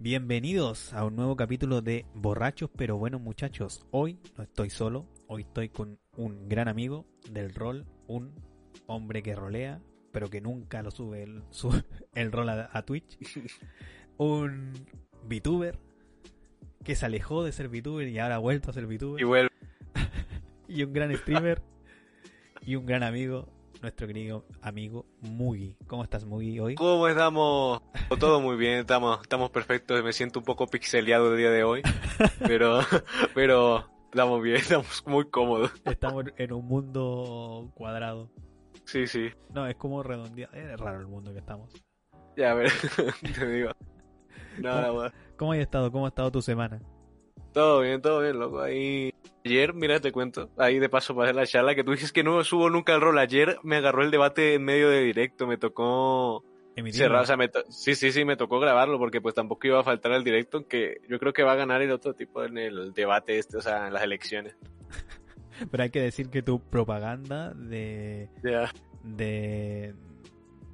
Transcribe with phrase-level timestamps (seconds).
[0.00, 3.84] Bienvenidos a un nuevo capítulo de Borrachos pero buenos muchachos.
[3.90, 8.32] Hoy no estoy solo, hoy estoy con un gran amigo del rol, un
[8.86, 9.82] hombre que rolea,
[10.12, 11.82] pero que nunca lo sube el, sube
[12.14, 13.18] el rol a, a Twitch.
[14.18, 14.72] Un
[15.24, 15.80] VTuber
[16.84, 19.20] que se alejó de ser VTuber y ahora ha vuelto a ser VTuber.
[19.20, 19.50] Y vuelve.
[20.68, 21.60] Y un gran streamer
[22.62, 23.48] y un gran amigo,
[23.82, 25.76] nuestro querido amigo Mugi.
[25.86, 26.74] ¿Cómo estás Mugi hoy?
[26.74, 27.82] ¿Cómo estamos?
[28.18, 30.02] Todo muy bien, estamos, estamos perfectos.
[30.02, 31.82] Me siento un poco pixeleado el día de hoy,
[32.46, 32.80] pero,
[33.34, 35.72] pero estamos bien, estamos muy cómodos.
[35.84, 38.30] Estamos en un mundo cuadrado.
[38.84, 39.30] Sí, sí.
[39.52, 40.52] No, es como redondeado.
[40.54, 41.70] Es raro el mundo que estamos.
[42.36, 42.70] Ya, a ver,
[43.38, 43.70] te digo.
[44.58, 45.12] Nada más.
[45.36, 45.92] ¿Cómo has estado?
[45.92, 46.80] ¿Cómo ha estado tu semana?
[47.58, 48.60] Todo bien, todo bien, loco.
[48.60, 49.12] Ahí.
[49.44, 52.44] Ayer, mira, te cuento, ahí de paso para la charla, que tú dices que no
[52.44, 53.18] subo nunca el rol.
[53.18, 56.44] Ayer me agarró el debate en medio de directo, me tocó
[56.92, 59.80] cerrar, o sea, me to- sí, sí, sí, me tocó grabarlo porque pues tampoco iba
[59.80, 62.58] a faltar el directo, que yo creo que va a ganar el otro tipo en
[62.58, 64.54] el debate este, o sea, en las elecciones.
[65.72, 68.28] Pero hay que decir que tu propaganda de,
[69.02, 69.94] de,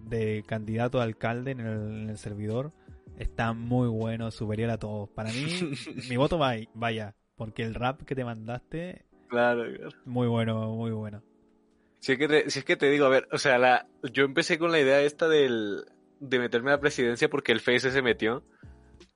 [0.06, 2.72] de candidato a alcalde en el, en el servidor
[3.18, 5.08] está muy bueno, superior a todos.
[5.10, 5.46] Para mí,
[6.08, 9.90] mi voto va ahí- vaya, porque el rap que te mandaste, Claro, claro.
[10.04, 11.22] muy bueno, muy bueno.
[12.00, 14.24] Si es que te, si es que te digo, a ver, o sea, la, yo
[14.24, 15.84] empecé con la idea esta del,
[16.20, 18.44] de meterme a la presidencia porque el FS se metió.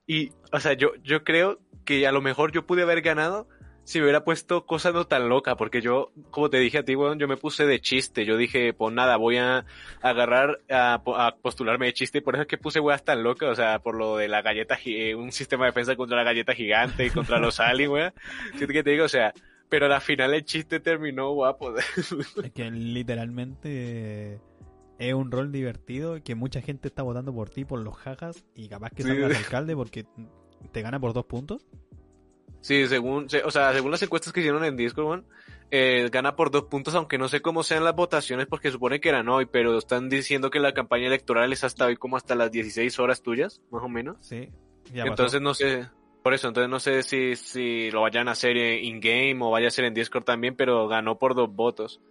[0.07, 3.47] Y, o sea, yo, yo creo que a lo mejor yo pude haber ganado
[3.89, 6.95] si me hubiera puesto cosas no tan locas, porque yo, como te dije a ti,
[6.95, 8.23] weón, yo me puse de chiste.
[8.23, 9.65] Yo dije, pues nada, voy a
[10.03, 13.49] agarrar a, a postularme de chiste, y por eso es que puse weas tan locas,
[13.49, 16.53] o sea, por lo de la galleta, eh, un sistema de defensa contra la galleta
[16.53, 18.13] gigante y contra los aliens, weón.
[18.59, 19.05] ¿Sí que te digo?
[19.05, 19.33] O sea,
[19.69, 21.73] pero al final el chiste terminó guapo.
[22.43, 24.39] Es que literalmente eh,
[24.99, 28.67] es un rol divertido que mucha gente está votando por ti por los jajas y
[28.69, 29.09] capaz que Sí.
[29.09, 30.05] salgas alcalde porque
[30.71, 31.65] te gana por dos puntos.
[32.61, 35.23] Sí, según, se- o sea, según las encuestas que hicieron en Discord,
[35.71, 39.09] eh, gana por dos puntos, aunque no sé cómo sean las votaciones, porque supone que
[39.09, 42.51] eran hoy, pero están diciendo que la campaña electoral es hasta hoy como hasta las
[42.51, 44.17] 16 horas tuyas, más o menos.
[44.21, 44.49] Sí,
[44.93, 45.09] ya pasó.
[45.11, 45.87] entonces no sé,
[46.23, 49.71] por eso, entonces no sé si, si lo vayan a hacer in-game o vaya a
[49.71, 52.01] ser en Discord también, pero ganó por dos votos.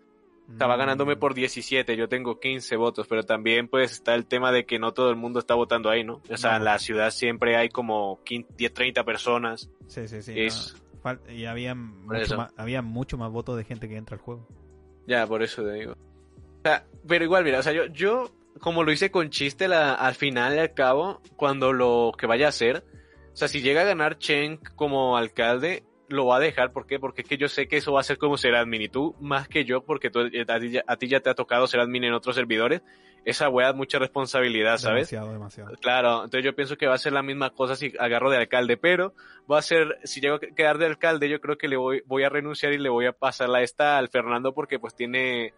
[0.50, 4.50] Estaba Mm, ganándome por 17, yo tengo 15 votos, pero también pues está el tema
[4.50, 6.22] de que no todo el mundo está votando ahí, ¿no?
[6.30, 6.56] O sea, No.
[6.58, 9.70] en la ciudad siempre hay como 15, 10, 30 personas.
[9.88, 10.32] Sí, sí, sí.
[10.36, 14.16] es- no, fal- y había mucho, más, había mucho más votos de gente que entra
[14.16, 14.48] al juego.
[15.06, 15.92] Ya, por eso te digo.
[15.92, 19.94] O sea, pero igual, mira, o sea, yo, yo como lo hice con chiste la,
[19.94, 22.84] al final y al cabo, cuando lo que vaya a hacer,
[23.32, 26.72] o sea, si llega a ganar Chen como alcalde, lo va a dejar.
[26.72, 26.98] ¿Por qué?
[26.98, 28.82] Porque es que yo sé que eso va a ser como ser admin.
[28.82, 31.30] Y tú, más que yo, porque tú, eh, a, ti, ya- a ti ya te
[31.30, 32.82] ha tocado ser admin en otros servidores,
[33.24, 35.10] esa wea es mucha responsabilidad, ¿sabes?
[35.10, 35.74] Demasiado, demasiado.
[35.82, 38.76] Claro, entonces yo pienso que va a ser la misma cosa si agarro de alcalde,
[38.78, 39.12] pero
[39.50, 42.22] va a ser, si llego a quedar de alcalde, yo creo que le voy, voy
[42.22, 45.52] a renunciar y le voy a pasar la esta al Fernando porque pues tiene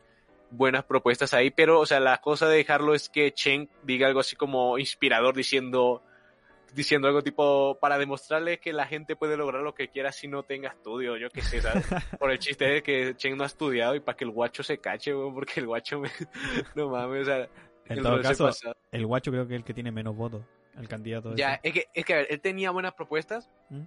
[0.50, 4.18] buenas propuestas ahí, pero o sea, la cosa de dejarlo es que Chen diga algo
[4.18, 6.02] así como inspirador diciendo,
[6.74, 10.42] diciendo algo tipo para demostrarle que la gente puede lograr lo que quiera si no
[10.42, 11.84] tenga estudio, yo qué sé, ¿sabes?
[12.20, 14.78] Por el chiste de que Chen no ha estudiado y para que el guacho se
[14.78, 16.10] cache, weón, porque el guacho me,
[16.74, 17.48] no mames, o sea,
[17.86, 18.50] En todo caso,
[18.92, 20.42] el guacho creo que es el que tiene menos votos.
[20.76, 21.34] El candidato.
[21.34, 21.68] Ya, ese.
[21.68, 23.50] es que, es que a ver, él tenía buenas propuestas.
[23.70, 23.82] ¿Mm?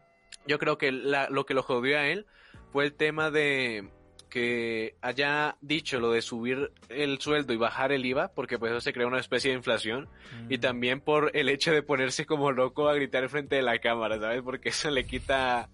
[0.46, 2.26] Yo creo que la- lo que lo jodió a él
[2.72, 3.90] fue el tema de
[4.34, 8.82] que haya dicho lo de subir el sueldo y bajar el IVA, porque pues eso
[8.82, 10.10] se crea una especie de inflación,
[10.50, 10.62] y Mm.
[10.62, 14.42] también por el hecho de ponerse como loco a gritar frente de la cámara, ¿sabes?
[14.42, 15.70] Porque eso le quita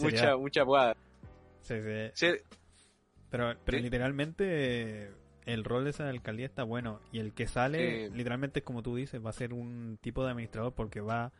[0.00, 0.96] mucha, Sería- mucha guada.
[1.60, 2.10] Sí, sí.
[2.14, 2.26] Sí,
[3.30, 3.84] Pero, pero Sí.
[3.84, 5.10] literalmente
[5.46, 7.00] el rol de esa alcaldía está bueno.
[7.12, 8.14] Y el que sale, Sí.
[8.14, 11.32] literalmente como tú dices, va a ser un tipo de administrador porque va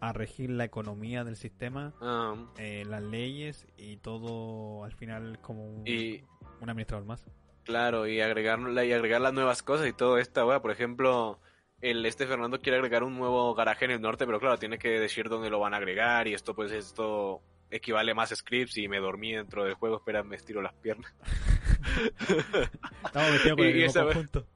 [0.00, 5.64] a regir la economía del sistema, ah, eh, las leyes y todo al final como
[5.64, 6.22] un, y
[6.60, 7.24] un administrador más.
[7.64, 10.60] Claro, y agregar, y agregar las nuevas cosas y todo esta, weá.
[10.60, 11.40] Por ejemplo,
[11.80, 15.00] el este Fernando quiere agregar un nuevo garaje en el norte, pero claro, tiene que
[15.00, 18.88] decir dónde lo van a agregar y esto pues esto equivale a más scripts y
[18.88, 21.12] me dormí dentro del juego, espera, me estiro las piernas.
[23.04, 24.46] Estamos metidos con el mismo conjunto.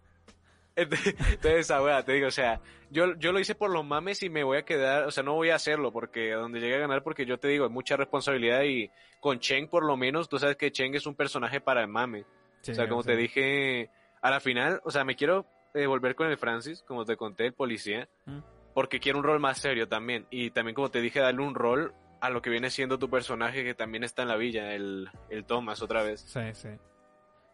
[0.82, 2.60] Entonces, esa weá, te digo, o sea,
[2.90, 5.34] yo, yo lo hice por los mames y me voy a quedar, o sea, no
[5.34, 7.96] voy a hacerlo porque a donde llegue a ganar, porque yo te digo, hay mucha
[7.96, 8.90] responsabilidad y
[9.20, 12.24] con Cheng por lo menos, tú sabes que Cheng es un personaje para el mame.
[12.62, 13.08] Sí, o sea, como sí.
[13.08, 13.90] te dije,
[14.22, 17.46] a la final, o sea, me quiero eh, volver con el Francis, como te conté,
[17.46, 18.38] el policía, Mm.
[18.74, 20.26] porque quiero un rol más serio también.
[20.30, 23.64] Y también, como te dije, darle un rol a lo que viene siendo tu personaje
[23.64, 26.20] que también está en la villa, el, el Thomas, otra vez.
[26.20, 26.68] Sí, sí.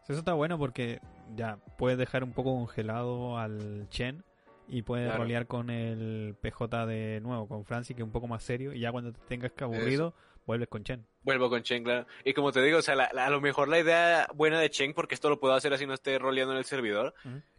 [0.09, 1.01] Eso está bueno porque
[1.35, 4.23] ya puedes dejar un poco congelado al Chen
[4.69, 5.23] y puedes Claro.
[5.23, 8.81] rolear con el PJ de nuevo, con Francis, que es un poco más serio, y
[8.81, 10.15] ya cuando te tengas que aburrido,
[10.47, 11.05] vuelves con Chen.
[11.23, 12.07] Vuelvo con Cheng, claro.
[12.25, 14.71] Y como te digo, o sea, la- la- a lo mejor la idea buena de
[14.71, 17.15] Cheng, porque esto lo puedo hacer así no esté roleando en el servidor,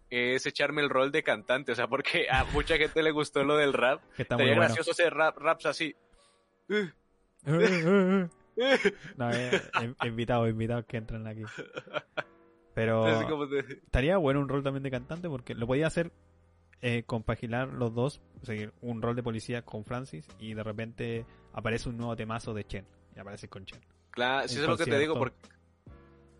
[0.09, 1.73] es echarme el rol de cantante.
[1.73, 3.99] O sea, porque a mucha gente le gustó lo del rap.
[4.15, 4.67] Que está muy Sería bueno.
[4.73, 5.95] gracioso hacer rap, raps así.
[9.17, 11.43] no, eh, in- invitados, invitados que entran aquí.
[12.77, 13.07] Pero
[13.85, 16.11] estaría bueno un rol también de cantante porque lo podía hacer
[16.83, 21.25] eh, compaginar los dos, o sea, un rol de policía con Francis y de repente
[21.53, 22.85] aparece un nuevo temazo de Chen
[23.15, 23.81] y aparece con Chen.
[24.11, 25.37] Claro, sí Un es lo que te digo, porque...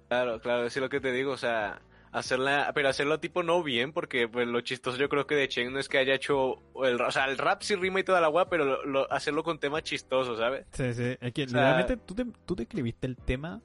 [0.10, 1.82] Claro, claro, eso es lo que te digo, o sea,
[2.12, 5.74] hacerla, pero hacerlo tipo no bien, porque pues lo chistoso yo creo que de Chen
[5.74, 8.28] no es que haya hecho el, o sea, el rap sí rima y toda la
[8.28, 10.68] agua, pero lo- lo- hacerlo con temas chistosos, ¿sabes?
[10.72, 13.60] Sí, sí, es que O sea- literalmente ¿tú te, tú te escribiste el tema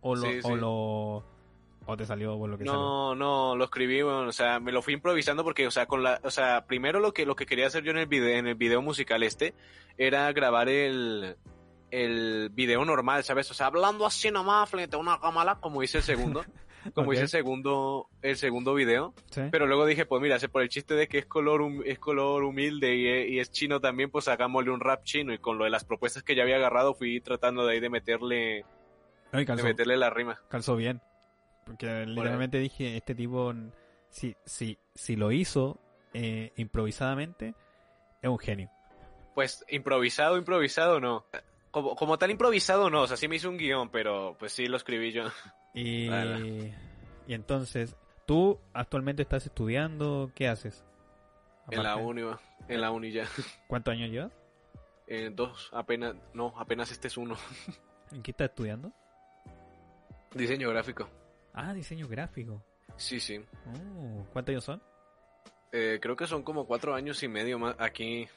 [0.00, 0.60] o lo, Sí, o sí.
[0.60, 1.31] lo
[1.86, 2.80] o te salió por lo que salió.
[2.80, 6.02] No, no, lo escribí, bueno, o sea, me lo fui improvisando porque, o sea, con
[6.02, 8.46] la, o sea, primero lo que, lo que quería hacer yo en el video, en
[8.46, 9.54] el video musical este,
[9.98, 11.36] era grabar el,
[11.90, 13.50] el video normal, ¿sabes?
[13.50, 16.44] O sea, hablando así nomás frente a una cámara, como dice el segundo,
[16.94, 17.12] como Ok.
[17.12, 19.42] dice el segundo, el segundo video, Sí.
[19.50, 22.44] pero luego dije, pues mira, por el chiste de que es color, hum- es color
[22.44, 25.70] humilde y, y es chino también, pues hagámosle un rap chino y con lo de
[25.70, 28.64] las propuestas que ya había agarrado fui tratando de ahí de meterle,
[29.32, 30.40] No, y de calzó, meterle la rima.
[30.48, 31.00] calzó bien.
[31.64, 33.54] Porque literalmente dije, este tipo,
[34.10, 35.78] si, si, si lo hizo
[36.12, 37.54] eh, improvisadamente,
[38.20, 38.70] es un genio.
[39.34, 41.24] Pues improvisado, improvisado no.
[41.70, 44.66] Como, como tal improvisado no, o sea, sí me hice un guion, pero pues sí
[44.66, 45.24] lo escribí yo.
[45.72, 46.74] Y, Vale.
[47.26, 50.30] y entonces, ¿tú actualmente estás estudiando?
[50.34, 50.84] ¿Qué haces?
[51.70, 52.22] En la uni,
[52.68, 53.24] en la uni ya.
[53.68, 54.32] ¿Cuántos años llevas?
[55.06, 57.36] En dos, apenas, no, apenas este es uno.
[58.12, 58.92] ¿En qué estás estudiando?
[60.34, 61.08] Diseño gráfico.
[61.54, 62.62] Ah, diseño gráfico.
[62.96, 63.40] Sí, sí.
[63.66, 64.82] Oh, ¿Cuántos años son?
[65.72, 68.28] Eh, creo que son como cuatro años y medio más aquí.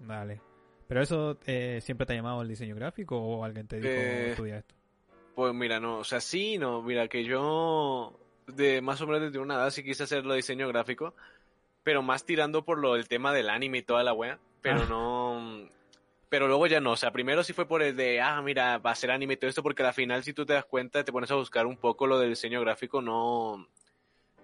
[0.00, 0.40] Vale.
[0.88, 4.30] ¿Pero eso eh, siempre te ha llamado el diseño gráfico o alguien te dijo Eh,
[4.30, 4.74] estudia esto?
[5.34, 9.38] Pues mira, no, o sea, sí, no, mira que yo de más o menos desde
[9.38, 11.14] una edad sí quise hacerlo diseño gráfico,
[11.82, 14.86] pero más tirando por lo del tema del anime y toda la wea, pero Ah.
[14.88, 15.68] no
[16.28, 18.90] pero luego ya no, o sea, primero sí fue por el de, ah, mira, va
[18.90, 21.12] a ser anime y todo esto, porque al final si tú te das cuenta, te
[21.12, 23.66] pones a buscar un poco lo del diseño gráfico, no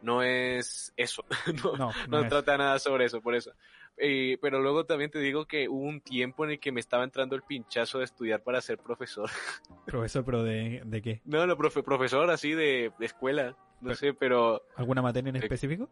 [0.02, 1.24] no es eso,
[1.62, 3.52] no, No, no trata nada sobre eso, por eso.
[3.96, 7.36] Pero luego también te digo que hubo un tiempo en el que me estaba entrando
[7.36, 9.28] el pinchazo de estudiar para ser profesor.
[9.86, 11.20] Profesor, pero de, ¿de qué?
[11.26, 13.50] No, no, profe, profesor así de, de escuela,
[13.82, 15.90] no Pero- sé, pero ¿Alguna materia en específico?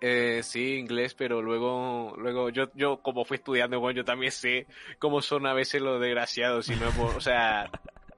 [0.00, 4.66] Eh, sí, inglés, pero luego, luego yo, yo como fui estudiando, bueno, yo también sé
[4.98, 7.70] cómo son a veces los desgraciados, y no, es por- o sea,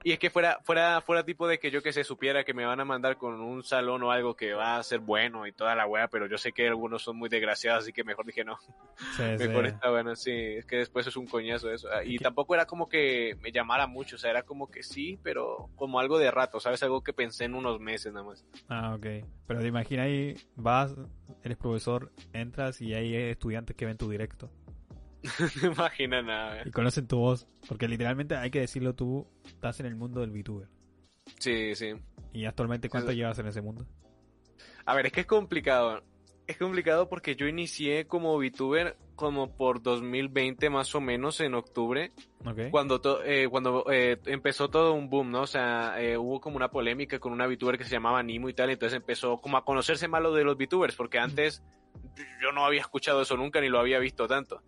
[0.04, 2.64] y es que fuera, fuera, fuera tipo de que yo que se supiera que me
[2.64, 5.74] van a mandar con un salón o algo que va a ser bueno y toda
[5.74, 8.58] la wea, pero yo sé que algunos son muy desgraciados, así que mejor dije no.
[9.16, 9.74] Sí, Mejor sí.
[9.74, 11.88] está bueno, sí, es que después es un coñazo eso.
[11.92, 15.18] Ah, Y tampoco era como que me llamara mucho, o sea, era como que sí,
[15.22, 16.82] pero como algo de rato, ¿sabes?
[16.82, 18.44] Algo que pensé en unos meses nada más.
[18.68, 19.06] Ah, ok.
[19.46, 20.94] Pero te imaginas ahí, vas,
[21.42, 24.50] eres profesor, entras y hay estudiantes que ven tu directo
[25.62, 26.62] No imagino nada.
[26.64, 27.46] y conocen tu voz.
[27.68, 30.68] Porque literalmente hay que decirlo, tú estás en el mundo del VTuber.
[31.38, 31.92] Sí, sí.
[32.32, 33.16] ¿Y actualmente cuánto Sí.
[33.16, 33.86] llevas en ese mundo?
[34.84, 36.02] A ver, es que es complicado.
[36.46, 42.10] Es complicado porque yo inicié como VTuber como por 2020 más o menos en octubre,
[42.44, 42.70] Ok.
[42.72, 45.42] cuando to- eh, cuando eh, empezó todo un boom, ¿no?
[45.42, 48.54] O sea, eh, hubo como una polémica con una VTuber que se llamaba Nimo y
[48.54, 51.62] tal, entonces empezó como a conocerse más lo de los VTubers, porque antes
[52.42, 54.62] yo no había escuchado eso nunca ni lo había visto tanto.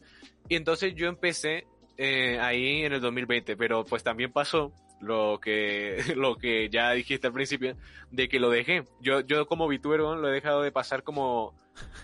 [0.49, 5.99] Y entonces yo empecé eh, ahí en el 2020, pero pues también pasó lo que
[6.17, 7.77] lo que ya dijiste al principio
[8.11, 8.85] de que lo dejé.
[9.01, 11.55] Yo yo como VTuber bueno, lo he dejado de pasar como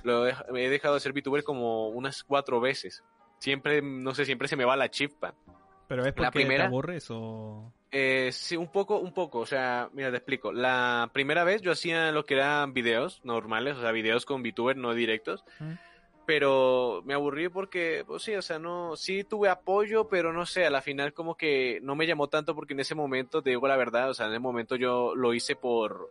[0.02, 3.02] lo he, he dejado de ser VTuber como unas cuatro veces.
[3.38, 5.34] Siempre no sé, siempre se me va la chispa.
[5.88, 7.72] ¿Pero es la porque te primera- aburres o...?
[7.92, 9.40] Eh, sí, un poco, un poco.
[9.40, 10.52] O sea, mira, te explico.
[10.52, 14.76] La primera vez yo hacía lo que eran videos normales, o sea, videos con VTuber,
[14.76, 15.42] no directos.
[15.58, 15.72] ¿Mm?
[16.30, 20.64] Pero me aburrí porque, pues sí, o sea, no, sí tuve apoyo, pero no sé,
[20.64, 23.66] a la final como que no me llamó tanto porque en ese momento, te digo
[23.66, 26.08] la verdad, o sea, en ese momento yo lo hice por,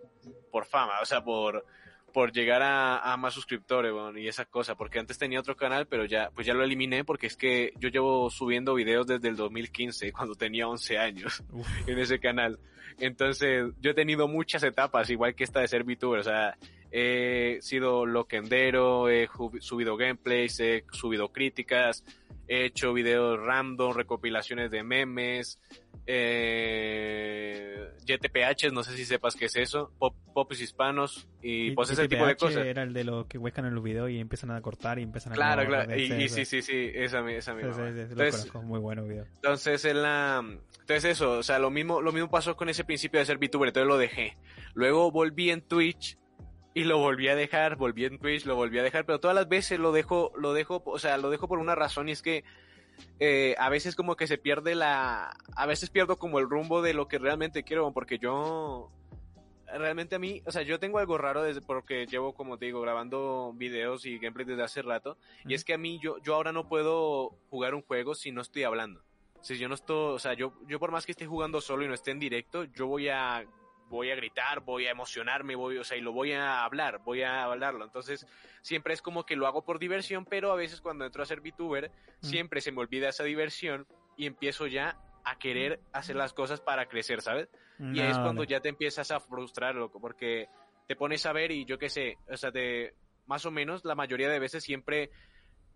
[0.51, 1.65] por fama, o sea, por,
[2.11, 5.87] por llegar a, a más suscriptores, bueno, y esas cosas, porque antes tenía otro canal,
[5.87, 9.35] pero ya, pues ya lo eliminé porque es que yo llevo subiendo videos desde el
[9.35, 12.59] 2015, cuando tenía 11 años Uf, en ese canal.
[12.99, 16.19] Entonces, yo he tenido muchas etapas, igual que esta de ser VTuber.
[16.19, 16.57] O sea,
[16.91, 22.03] he sido loquendero, he subido gameplays, he subido críticas,
[22.49, 25.59] he hecho videos random, recopilaciones de memes,
[26.07, 32.07] eh, YTPH, no sé si sepas qué es eso, pop, pops hispanos y, pues ese
[32.07, 32.65] tipo de cosas.
[32.65, 35.33] era el de los que huescan en los videos y empiezan a cortar y empiezan
[35.33, 35.35] a...
[35.35, 37.73] Claro, claro, y, sí, sí, sí, esa, esa misma.
[37.73, 39.25] Sí, sí, entonces, muy bueno video.
[39.35, 40.43] Entonces, en la,
[40.79, 43.67] entonces eso, o sea, lo mismo, lo mismo pasó con ese principio de ser VTuber,
[43.67, 44.37] entonces lo dejé.
[44.73, 46.17] Luego volví en Twitch
[46.79, 49.49] y lo volví a dejar, volví en Twitch, lo volví a dejar, pero todas las
[49.49, 52.45] veces lo dejo, lo dejo, o sea, lo dejo por una razón y es que
[53.19, 56.93] eh, a veces como que se pierde la, a veces pierdo como el rumbo de
[56.93, 58.89] lo que realmente quiero, porque yo,
[59.65, 62.79] realmente a mí, o sea, yo tengo algo raro desde porque llevo, como te digo,
[62.79, 66.53] grabando videos y gameplay desde hace rato, y es que a mí, yo, yo ahora
[66.53, 69.01] no puedo jugar un juego si no estoy hablando.
[69.41, 71.89] Si yo no estoy, o sea, yo, yo por más que esté jugando solo y
[71.89, 73.45] no esté en directo, yo voy a
[73.89, 77.23] voy a gritar, voy a emocionarme, voy, o sea, y lo voy a hablar, voy
[77.23, 77.83] a hablarlo.
[77.83, 78.25] Entonces,
[78.61, 81.41] siempre es como que lo hago por diversión, pero a veces cuando entro a ser
[81.41, 81.91] VTuber,
[82.21, 82.25] mm.
[82.25, 86.87] siempre se me olvida esa diversión y empiezo ya a querer hacer las cosas para
[86.87, 87.49] crecer, ¿sabes?
[87.79, 90.49] y es cuando ya te empiezas a frustrar, loco, porque
[90.85, 92.93] te pones a ver y yo qué sé, o sea, te,
[93.25, 95.11] más o menos la mayoría de veces siempre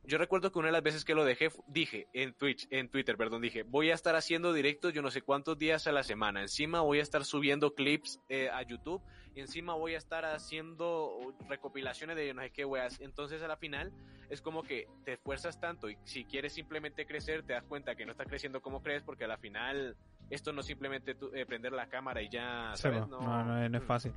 [0.05, 3.15] yo recuerdo que una de las veces que lo dejé, dije en Twitch, en Twitter,
[3.15, 6.41] perdón, dije, voy a estar haciendo directos yo no sé cuántos días a la semana.
[6.41, 9.01] Encima voy a estar subiendo clips eh, a YouTube
[9.33, 13.00] y encima voy a estar haciendo recopilaciones de yo no sé qué weas.
[13.00, 13.93] Entonces a la final
[14.29, 18.05] es como que te esfuerzas tanto y si quieres simplemente crecer te das cuenta que
[18.05, 19.95] no estás creciendo como crees porque a la final
[20.29, 23.07] esto no simplemente eh, prender la cámara y ya, ¿sabes?
[23.07, 24.13] no, no, no es fácil.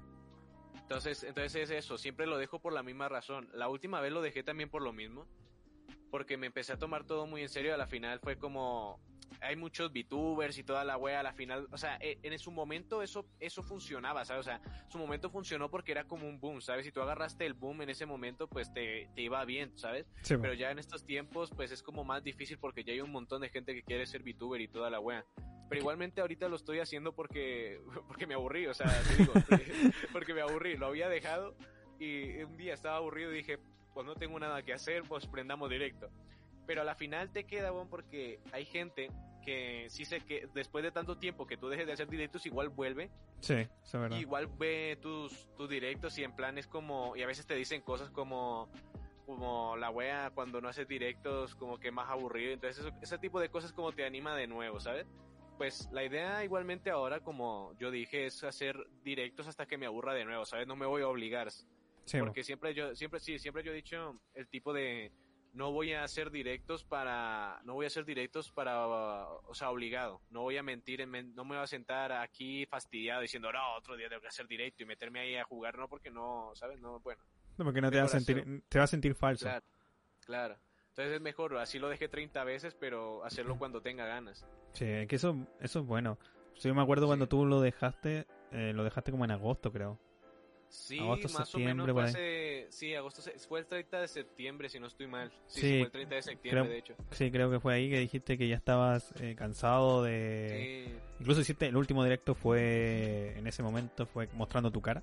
[0.74, 3.48] Entonces, entonces es eso, siempre lo dejo por la misma razón.
[3.52, 5.26] La última vez lo dejé también por lo mismo
[6.16, 7.75] porque me empecé a tomar todo muy en serio.
[7.75, 8.99] A la final fue como,
[9.42, 11.20] hay muchos VTubers y toda la wea.
[11.20, 14.40] A la final, o sea, e, en su momento eso, eso funcionaba, ¿sabes?
[14.40, 16.87] O sea, su momento funcionó porque era como un boom, ¿sabes?
[16.87, 20.06] Si tú agarraste el boom en ese momento, pues te, te iba bien, ¿sabes?
[20.26, 23.42] Pero ya en estos tiempos, pues es como más difícil porque ya hay un montón
[23.42, 25.26] de gente que quiere ser VTuber y toda la wea.
[25.68, 29.35] Pero igualmente ahorita lo estoy haciendo porque, porque me aburrí, o sea, te digo,
[30.14, 31.54] porque me aburrí, lo había dejado
[31.99, 33.58] y un día estaba aburrido y dije,
[33.96, 36.10] pues no tengo nada que hacer, pues prendamos directo.
[36.66, 39.08] Pero a la final te queda, bueno, porque hay gente
[39.42, 42.68] que sí sé que después de tanto tiempo que tú dejes de hacer directos, igual
[42.68, 43.10] vuelve.
[43.40, 44.18] Sí, es verdad.
[44.18, 47.80] Igual ve tus, tus directos y en plan es como, y a veces te dicen
[47.80, 48.68] cosas como,
[49.24, 52.52] como la wea cuando no haces directos, como que más aburrido.
[52.52, 55.06] Entonces, ese tipo de cosas como te anima de nuevo, ¿sabes?
[55.56, 60.12] Pues la idea igualmente ahora, como yo dije, es hacer directos hasta que me aburra
[60.12, 60.66] de nuevo, ¿sabes?
[60.66, 61.48] No me voy a obligar.
[62.18, 65.12] Porque siempre yo, siempre sí, siempre yo he dicho el tipo de
[65.56, 70.20] no voy a hacer directos para, no voy a hacer directos para, o sea, obligado.
[70.28, 74.08] No voy a mentir, no me voy a sentar aquí fastidiado diciendo, no, otro día
[74.08, 76.78] tengo que hacer directo y meterme ahí a jugar, no, porque no, ¿sabes?
[76.78, 77.22] No, bueno.
[77.56, 79.46] No, porque no te va a sentir, te va a sentir falso.
[79.46, 79.64] Claro,
[80.26, 80.58] claro.
[80.90, 84.46] Entonces es mejor, así lo dejé 30 veces, pero hacerlo cuando tenga ganas.
[84.72, 86.18] Sí, que eso, eso es bueno.
[86.56, 89.98] yo me acuerdo cuando tú lo dejaste, eh, lo dejaste como en agosto, creo.
[90.68, 90.99] Sí,
[91.32, 95.32] más o menos fue sí, agosto, fue el 30 de septiembre, si no estoy mal.
[95.46, 96.94] Sí, fue el 30 de septiembre, de hecho.
[97.12, 100.99] Sí, creo que fue ahí que dijiste que ya estabas eh, cansado de...
[101.20, 105.02] Incluso hiciste, el último directo fue, en ese momento, fue mostrando tu cara.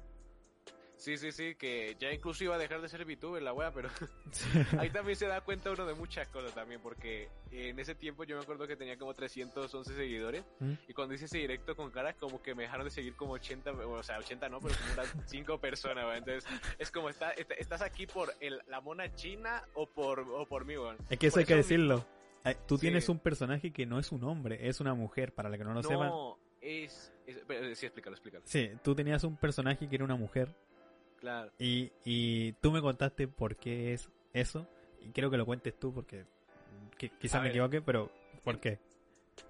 [1.04, 3.90] Sí, sí, sí, que ya incluso iba a dejar de ser VTuber la wea, pero
[4.80, 8.38] ahí también se da cuenta uno de muchas cosas también, porque en ese tiempo yo
[8.38, 10.72] me acuerdo que tenía como 311 seguidores ¿Mm?
[10.88, 13.74] y cuando hice ese directo con caras como que me dejaron de seguir como 80,
[13.74, 16.16] o sea, 80 no, pero como unas 5 personas, ¿va?
[16.16, 20.64] entonces es como, está, ¿estás aquí por el, la mona china o por, o por
[20.64, 20.96] mí, weón?
[21.10, 22.08] Es que eso hay que decirlo.
[22.66, 25.66] Tú tienes un personaje que no es un hombre, es una mujer, para la que
[25.66, 26.08] no lo no, sepan.
[26.08, 27.44] No, es, es...
[27.78, 28.44] Sí, explícalo, explícalo.
[28.48, 30.56] Sí, tú tenías un personaje que era una mujer
[31.24, 31.52] Claro.
[31.58, 34.68] Y, y tú me contaste por qué es eso.
[35.00, 36.26] Y quiero que lo cuentes tú porque
[37.22, 38.12] quizás me equivoque, pero
[38.44, 38.78] ¿por qué?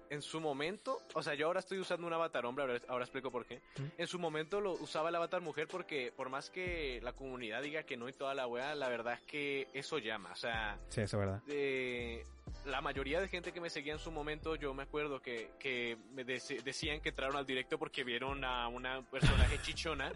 [0.08, 3.44] En su momento, o sea, yo ahora estoy usando un avatar hombre, ahora, explico por
[3.44, 3.60] qué.
[3.98, 7.82] En su momento lo usaba el avatar mujer porque por más que la comunidad diga
[7.82, 10.78] que no y toda la wea, la verdad es que eso llama, o sea...
[10.90, 11.42] Sí, eso es verdad.
[11.48, 12.24] Eh,
[12.66, 15.96] la mayoría de gente que me seguía en su momento, yo me acuerdo que, que
[16.12, 20.12] me decían que entraron al directo porque vieron a una personaje chichona,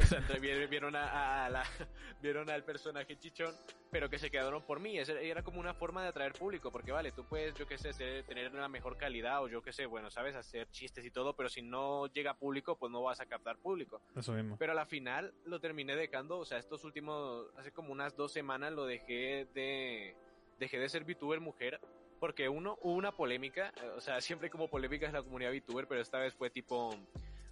[0.00, 1.62] o sea, vieron, a, la,
[2.22, 3.54] vieron al personaje chichón,
[3.90, 4.98] pero que se quedaron por mí.
[4.98, 7.92] Era como una forma de atraer público, porque vale, tú puedes, yo qué sé,
[8.22, 11.48] tener una mejor calidad o yo qué sé, bueno, sabes, hacer chistes y todo, pero
[11.48, 14.00] si no llega público, pues no vas a captar público.
[14.16, 14.56] Eso mismo.
[14.58, 18.32] Pero a la final lo terminé dejando, o sea, estos últimos, hace como unas dos
[18.32, 20.16] semanas lo dejé de
[20.60, 21.80] dejé de ser VTuber mujer
[22.20, 25.88] porque uno, hubo una polémica, eh, o sea, siempre como polémica es la comunidad VTuber,
[25.88, 26.94] pero esta vez fue tipo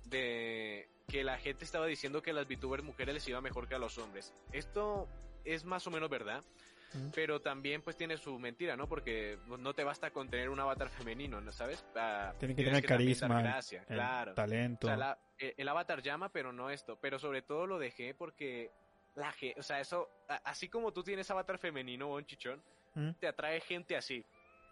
[0.04, 3.74] de que la gente estaba diciendo que a las VTubers mujeres les iba mejor que
[3.74, 4.34] a los hombres.
[4.52, 5.08] Esto
[5.44, 6.44] es más o menos verdad,
[6.94, 7.10] Mm.
[7.14, 8.88] Pero también pues tiene su mentira, ¿no?
[8.88, 11.84] Porque no te basta con tener un avatar femenino, ¿no sabes?
[11.94, 14.32] Ah, Tiene que tener carisma, gracia, el claro.
[14.34, 14.86] talento.
[14.86, 16.98] O sea, la- eh, el avatar llama, pero no esto.
[16.98, 18.70] Pero sobre todo lo dejé porque
[19.16, 20.08] la o sea, eso,
[20.44, 22.62] así como tú tienes avatar femenino o un chichón,
[22.98, 23.10] ¿Mm?
[23.20, 24.24] te atrae gente así.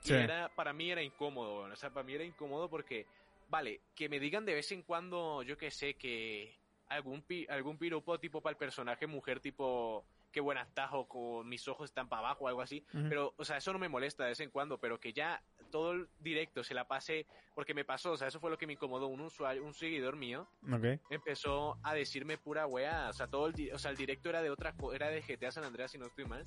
[0.02, 3.06] Y era, para mí era incómodo, o sea, para mí era incómodo porque,
[3.48, 6.54] vale, que me digan de vez en cuando, yo que sé, que
[6.88, 11.66] algún, pi- algún piropo tipo para el personaje mujer, tipo, qué buen tajo con mis
[11.66, 12.84] ojos están para abajo o algo así.
[13.08, 15.92] Pero, o sea, eso no me molesta de vez en cuando, pero que ya todo
[15.92, 18.74] el directo se la pase, porque me pasó, o sea, eso fue lo que me
[18.74, 19.06] incomodó.
[19.08, 21.00] Un usuario, un seguidor mío, Ok.
[21.10, 24.50] empezó a decirme pura wea, o sea, todo el, o sea, el directo era de
[24.50, 26.44] otra, era de GTA San Andreas, si no estoy mal,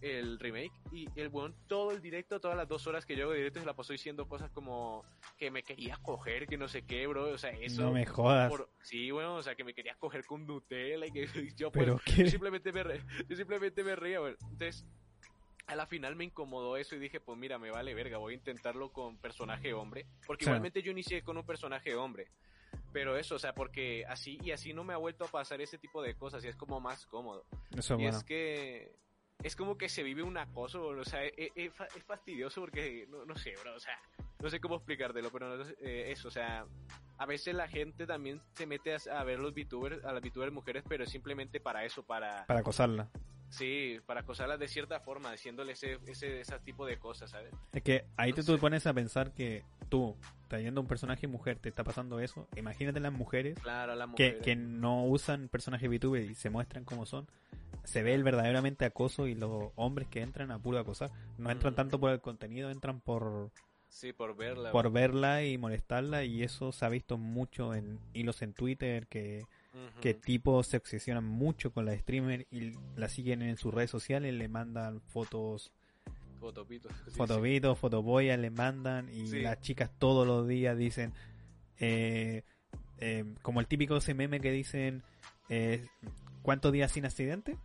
[0.00, 3.32] el remake, y el weón, todo el directo, todas las dos horas que yo hago
[3.34, 5.04] directo, se la pasó diciendo cosas como
[5.36, 7.82] que me querías coger, que no sé qué, bro, o sea, eso...
[7.82, 8.48] no me jodas.
[8.50, 11.26] por- sí, bueno, o sea, que me querías coger con Nutella y que
[11.56, 12.24] yo, pues, Pero qué.
[12.24, 14.34] yo simplemente me reía, yo simplemente me reía, güey.
[14.50, 14.84] Entonces,
[15.70, 18.36] a la final me incomodó eso y dije, pues mira, me vale verga, voy a
[18.36, 20.06] intentarlo con personaje hombre.
[20.26, 22.26] Porque igualmente yo inicié con un personaje hombre.
[22.92, 25.78] Pero eso, o sea, porque así y así no me ha vuelto a pasar ese
[25.78, 27.44] tipo de cosas y es como más cómodo.
[27.76, 28.16] Eso y bueno.
[28.18, 28.92] es que
[29.44, 33.06] es como que se vive un acoso, o sea, es, es fa- es fastidioso porque,
[33.08, 33.96] no, no sé, bro, o sea,
[34.40, 36.66] no sé cómo explicártelo, pero no eh, eso, o sea,
[37.16, 40.52] a veces la gente también se mete a, a ver los VTubers, a las VTubers
[40.52, 43.08] mujeres, pero es simplemente para eso, para, Para acosarla.
[43.50, 47.52] Sí, para acosarlas de cierta forma, diciéndole ese, ese, ese tipo de cosas, ¿sabes?
[47.72, 50.16] Es que ahí te tú pones a pensar que tú,
[50.48, 52.48] trayendo un personaje mujer, te está pasando eso.
[52.56, 57.04] Imagínate las mujeres Claro, la que, que no usan personajes VTuber y se muestran como
[57.06, 57.28] son.
[57.84, 61.10] Se ve el verdaderamente acoso y los hombres que entran a puro acosar.
[61.38, 61.76] No entran Mm.
[61.76, 63.50] tanto por el contenido, entran por,
[63.88, 64.70] Sí, por verla.
[64.70, 69.46] por verla y molestarla y eso se ha visto mucho en hilos en Twitter que,
[70.00, 74.34] Que tipos se obsesionan mucho con la streamer y la siguen en sus redes sociales,
[74.34, 75.72] le mandan fotos
[76.40, 76.88] Fotopito.
[77.06, 79.40] Sí, fotovitos, fotoboyas le mandan y Sí.
[79.40, 81.12] las chicas todos los días dicen
[81.78, 82.42] eh,
[82.98, 85.02] eh, como el típico ese meme que dicen
[85.50, 85.86] eh,
[86.42, 87.56] ¿cuántos días sin accidente?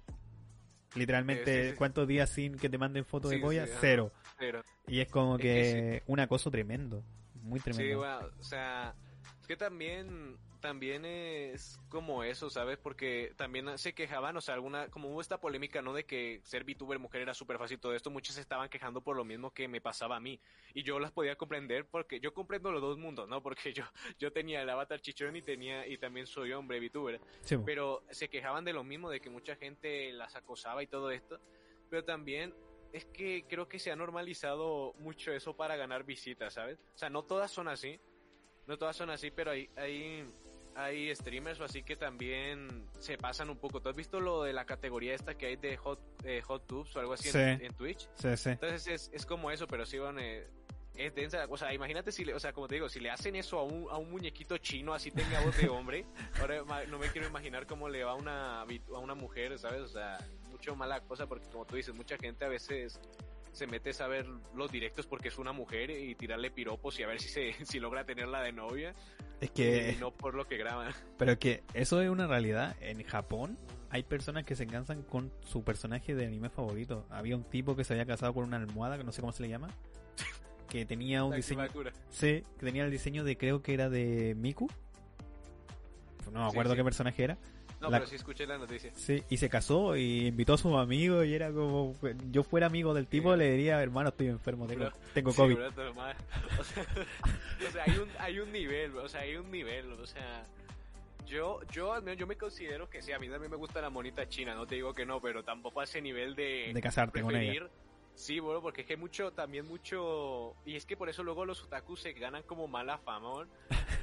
[0.95, 1.77] Literalmente, Eh, sí, sí.
[1.77, 3.77] ¿cuántos días sin que te manden fotos de Sí, sí, ajá.
[3.81, 4.11] Cero.
[4.39, 4.45] sí,
[4.87, 7.03] Y es como Es que, que un acoso tremendo,
[7.43, 7.89] muy tremendo.
[7.91, 8.93] Sí, bueno, o sea,
[9.45, 12.79] es que también, también es como eso, ¿sabes?
[12.79, 15.93] Porque también se quejaban, o sea, alguna, como hubo esta polémica, ¿no?
[15.93, 19.15] De que ser VTuber mujer era súper fácil todo esto, muchos se estaban quejando por
[19.15, 20.39] lo mismo que me pasaba a mí.
[20.73, 23.43] Y yo las podía comprender porque yo comprendo los dos mundos, ¿no?
[23.43, 23.83] Porque yo,
[24.17, 27.21] yo tenía el avatar chichón y tenía, y también soy hombre VTuber.
[27.41, 31.11] Sí, pero se quejaban de lo mismo, de que mucha gente las acosaba y todo
[31.11, 31.39] esto,
[31.91, 32.51] pero también
[32.93, 36.79] es que creo que se ha normalizado mucho eso para ganar visitas, ¿sabes?
[36.95, 37.99] O sea, no todas son así,
[38.67, 40.25] no todas son así, pero hay, hay,
[40.75, 43.81] hay streamers o así que también se pasan un poco.
[43.81, 46.95] ¿Tú has visto lo de la categoría esta que hay de hot, eh, hot tubes
[46.95, 47.65] o algo así en, Sí.
[47.65, 48.09] en Twitch?
[48.15, 48.49] Sí, sí.
[48.49, 50.47] Entonces es, es como eso, pero sí, bueno, eh,
[50.95, 51.45] es densa.
[51.49, 53.63] O sea, imagínate si, le, o sea, como te digo, si le hacen eso a
[53.63, 56.05] un, a un muñequito chino, así tenga voz de hombre,
[56.41, 59.81] ahora no me quiero imaginar cómo le va a una, a una mujer, ¿sabes?
[59.81, 60.17] O sea,
[60.49, 62.99] mucho mala cosa, porque como tú dices, mucha gente a veces
[63.55, 67.07] se mete a saber los directos porque es una mujer y tirarle piropos y a
[67.07, 68.93] ver si se si logra tenerla de novia
[69.41, 70.93] Es que, y no por lo que graban.
[71.17, 72.75] pero es que eso es una realidad.
[72.81, 73.57] En Japón
[73.89, 77.05] hay personas que se cansan con su personaje de anime favorito.
[77.09, 79.43] Había un tipo que se había casado con una almohada, que no sé cómo se
[79.43, 79.69] le llama,
[80.69, 81.65] que tenía un La diseño,
[82.09, 84.67] sí, que tenía el diseño de creo que era de Miku.
[86.31, 86.77] No me Sí, acuerdo sí.
[86.77, 87.37] qué personaje era.
[87.81, 88.91] No, La- pero sí escuché la noticia.
[88.95, 91.95] Sí, y se casó y invitó a sus amigos y era como,
[92.31, 93.39] yo fuera amigo del tipo Sí.
[93.39, 95.55] le diría, hermano, estoy enfermo, tengo, Bro, tengo Sí, COVID.
[95.55, 95.67] bro.
[96.59, 96.85] O sea,
[97.67, 100.45] o sea, hay un, hay un nivel, o sea, hay un nivel, o sea,
[101.27, 103.89] yo, yo al menos yo me considero que sí, a mí también me gusta la
[103.89, 107.21] monita china, no te digo que no, pero tampoco a ese nivel de, de casarte
[107.21, 107.67] con ella.
[108.15, 111.61] Sí, bueno, porque es que mucho, también mucho, y es que por eso luego los
[111.63, 113.47] otakus se ganan como mala fama, ¿no?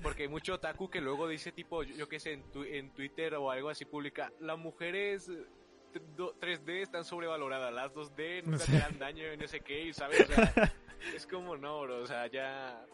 [0.03, 2.91] porque hay mucho otaku que luego dice tipo, yo, yo qué sé, en, tu- en
[2.93, 5.47] Twitter o algo así publica, las mujeres eh,
[5.93, 10.21] t- do- 3D están sobrevaloradas, las 2D nunca te dan daño, no sé qué, sabes,
[10.21, 10.53] o sea,
[11.17, 12.85] es como no, bro, o sea, ya...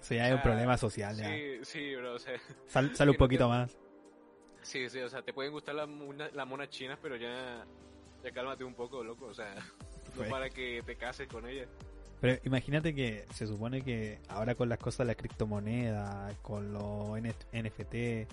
[0.00, 1.24] Sí, hay un problema social ya.
[1.30, 3.78] Sí, sí, bro, o sea, Sal, sale un poquito más.
[4.60, 5.88] sí, sí, o sea, te pueden gustar las
[6.34, 7.64] las monas chinas, pero ya,
[8.22, 9.54] ya cálmate un poco, loco, o sea,
[10.24, 11.66] para que te cases con ella.
[12.20, 17.18] Pero imagínate que se supone que ahora con las cosas de la criptomoneda, con los
[17.20, 18.26] NFT,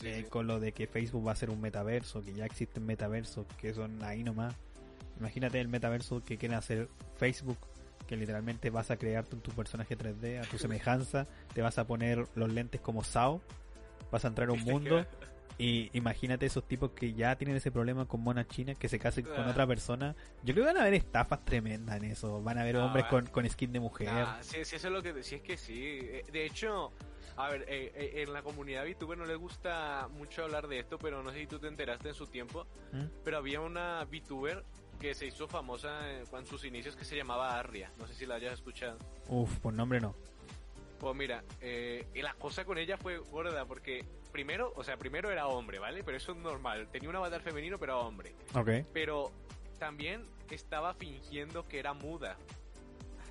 [0.00, 0.24] Sí, eh, sí.
[0.24, 3.72] con lo de que Facebook va a ser un metaverso, que ya existen metaversos que
[3.72, 4.54] son ahí nomás.
[5.18, 7.56] Imagínate el metaverso que quiere hacer Facebook,
[8.06, 11.86] que literalmente vas a crear tu, tu personaje 3D a tu semejanza, te vas a
[11.86, 13.40] poner los lentes como Sao,
[14.10, 15.04] vas a entrar a un mundo
[15.58, 19.24] Y imagínate esos tipos que ya tienen ese problema con monas chinas que se casen
[19.24, 19.50] con Ah.
[19.50, 20.14] otra persona.
[20.42, 22.42] Yo creo que van a haber estafas tremendas en eso.
[22.42, 23.08] Van a haber No, hombres eh.
[23.08, 24.08] con, con skin de mujer.
[24.10, 25.98] Ah, sí, sí, eso es lo que decía, es que sí.
[26.02, 26.92] Eh, De hecho,
[27.38, 30.98] a ver, eh, eh, en la comunidad VTuber no les gusta mucho hablar de esto,
[30.98, 33.04] pero no sé si tú te enteraste en su tiempo, ¿Mm?
[33.24, 34.62] pero había una VTuber
[35.00, 37.90] que se hizo famosa en, en sus inicios que se llamaba Arria.
[37.98, 38.98] No sé si la hayas escuchado.
[39.28, 40.14] Uf, por nombre no.
[40.98, 44.02] Pues mira, eh, y la cosa con ella fue gorda porque
[44.36, 46.04] primero, o sea, primero era hombre, ¿vale?
[46.04, 46.88] Pero eso es normal.
[46.92, 48.34] Tenía un avatar femenino, pero era hombre.
[48.52, 48.68] Ok.
[48.92, 49.32] Pero
[49.78, 52.36] también estaba fingiendo que era muda.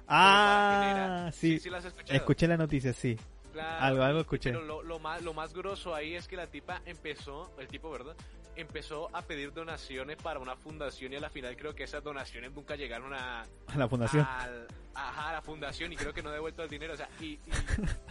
[0.07, 1.59] Ah, sí.
[1.59, 2.17] sí, la has escuchado.
[2.17, 3.19] Escuché la noticia, sí.
[3.55, 3.83] Claro.
[3.85, 4.51] Algo, algo escuché.
[4.51, 7.89] Pero lo, lo más, lo más grosso ahí es que la tipa empezó, el tipo,
[7.89, 8.15] ¿verdad?
[8.57, 12.51] Empezó a pedir donaciones para una fundación y a la final creo que esas donaciones
[12.53, 14.25] nunca llegaron a, A la fundación.
[14.29, 16.93] al- ajá, a la fundación y creo que no ha devuelto el dinero.
[16.93, 17.39] O sea, y, y,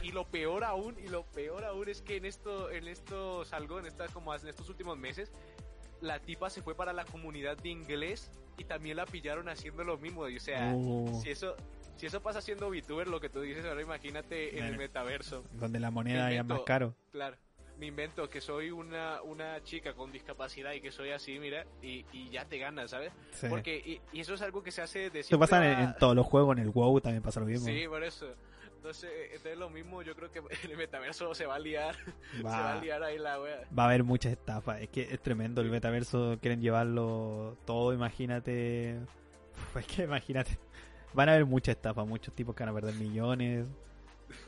[0.02, 3.78] y lo peor aún, y lo peor aún es que en esto, en estos algo,
[3.78, 5.30] en estas como en estos últimos meses,
[6.00, 9.96] la tipa se fue para la comunidad de inglés y también la pillaron haciendo lo
[9.98, 10.28] mismo.
[10.28, 11.57] Y, o sea, Uh, si eso,
[11.96, 15.44] si eso pasa siendo VTuber, lo que tú dices ahora, imagínate en el metaverso.
[15.52, 16.64] donde la moneda ya es más invento.
[16.64, 16.94] caro.
[17.12, 17.37] Claro.
[17.78, 22.07] Me invento que soy una, una chica con discapacidad y que soy así, mira, y,
[22.12, 23.12] y ya te ganas, ¿sabes?
[23.33, 23.48] Sí.
[23.48, 26.24] Porque, y, y eso es algo que se hace de Esto pasa en, todos los
[26.24, 27.66] juegos, en el WoW también pasa lo mismo.
[27.66, 28.33] Sí, por eso.
[28.76, 31.96] Entonces, entonces lo mismo, yo creo que en el metaverso se va a liar,
[32.37, 33.62] se va a liar ahí la wea.
[33.76, 34.83] va a haber muchas estafas.
[34.83, 36.37] Es que es tremendo el metaverso.
[36.40, 39.00] Quieren llevarlo todo, imagínate.
[39.52, 40.59] Uf, es que imagínate.
[41.14, 43.66] Van a haber muchas estafas, muchos tipos que van a perder millones.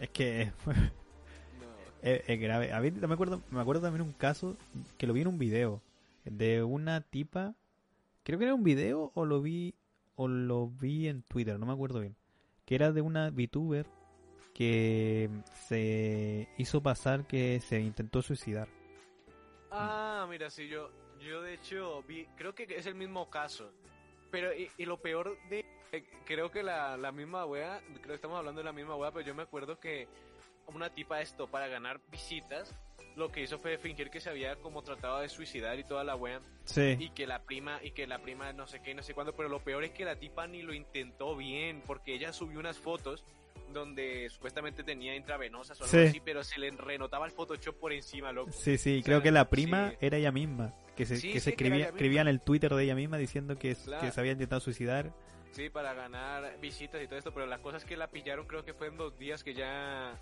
[0.01, 1.67] Es que No.
[2.03, 2.73] es, es grave.
[2.73, 4.57] A mí me acuerdo, me acuerdo también un caso
[4.99, 5.81] que lo vi en un video
[6.25, 7.55] de una tipa.
[8.25, 9.75] Creo que era un video o lo vi
[10.17, 12.17] o lo vi en Twitter, no me acuerdo bien.
[12.65, 13.87] Que era de una VTuber
[14.55, 15.29] que
[15.69, 18.69] se hizo pasar que se intentó suicidar.
[19.71, 23.71] Ah, mira, sí, yo, yo de hecho vi, creo que es el mismo caso.
[24.31, 28.15] Pero, y, y lo peor de, eh, creo que la, la misma wea, creo que
[28.15, 30.09] estamos hablando de la misma wea, pero yo me acuerdo que
[30.69, 32.75] una tipa esto, para ganar visitas,
[33.15, 36.17] lo que hizo fue fingir que se había como tratado de suicidar y toda la
[36.17, 36.97] wea, Sí.
[36.99, 39.49] y que la prima, y que la prima no sé qué, no sé cuándo, pero
[39.49, 43.25] lo peor es que la tipa ni lo intentó bien, porque ella subió unas fotos
[43.73, 46.05] donde supuestamente tenía intravenosas o algo Sí.
[46.07, 48.53] así, pero se le renotaba el Photoshop por encima, loco.
[48.53, 49.97] Sí, sí, O creo que la prima sí.
[50.01, 52.83] era ella misma, que se, Sí, que sí, se escribía, escribía en el Twitter de
[52.85, 54.05] ella misma diciendo que, Claro.
[54.05, 55.13] que se había intentado suicidar.
[55.53, 58.75] Sí, para ganar visitas y todo esto, pero las cosas que la pillaron creo que
[58.75, 60.19] fue en dos días que ya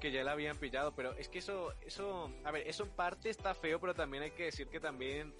[0.00, 3.30] que ya la habían pillado, pero es que eso eso, a ver, eso en parte
[3.30, 5.32] está feo, pero también hay que decir que también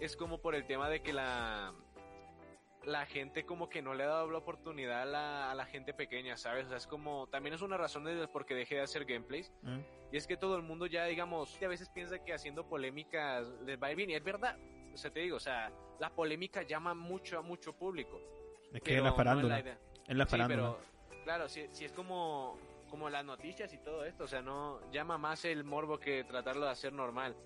[0.00, 1.72] es como por el tema de que la
[2.84, 5.94] la gente como que no le ha dado la oportunidad a la, a la gente
[5.94, 6.66] pequeña, ¿sabes?
[6.66, 9.52] O sea, es como, también es una razón de por qué dejé de hacer gameplays,
[9.66, 9.84] ¿eh?
[10.10, 13.80] y es que todo el mundo ya, digamos, a veces piensa que haciendo polémicas les
[13.80, 14.56] va a ir bien, y es verdad,
[14.92, 18.20] o sea, te digo, o sea, la polémica llama mucho a mucho público.
[18.72, 19.60] Es que es la no farándula.
[19.60, 19.78] idea.
[20.08, 20.76] es la Sí, farándula.
[20.76, 22.58] pero claro, si, si es como,
[22.90, 26.64] como las noticias y todo esto, o sea, no llama más el morbo que tratarlo
[26.66, 27.36] de hacer normal.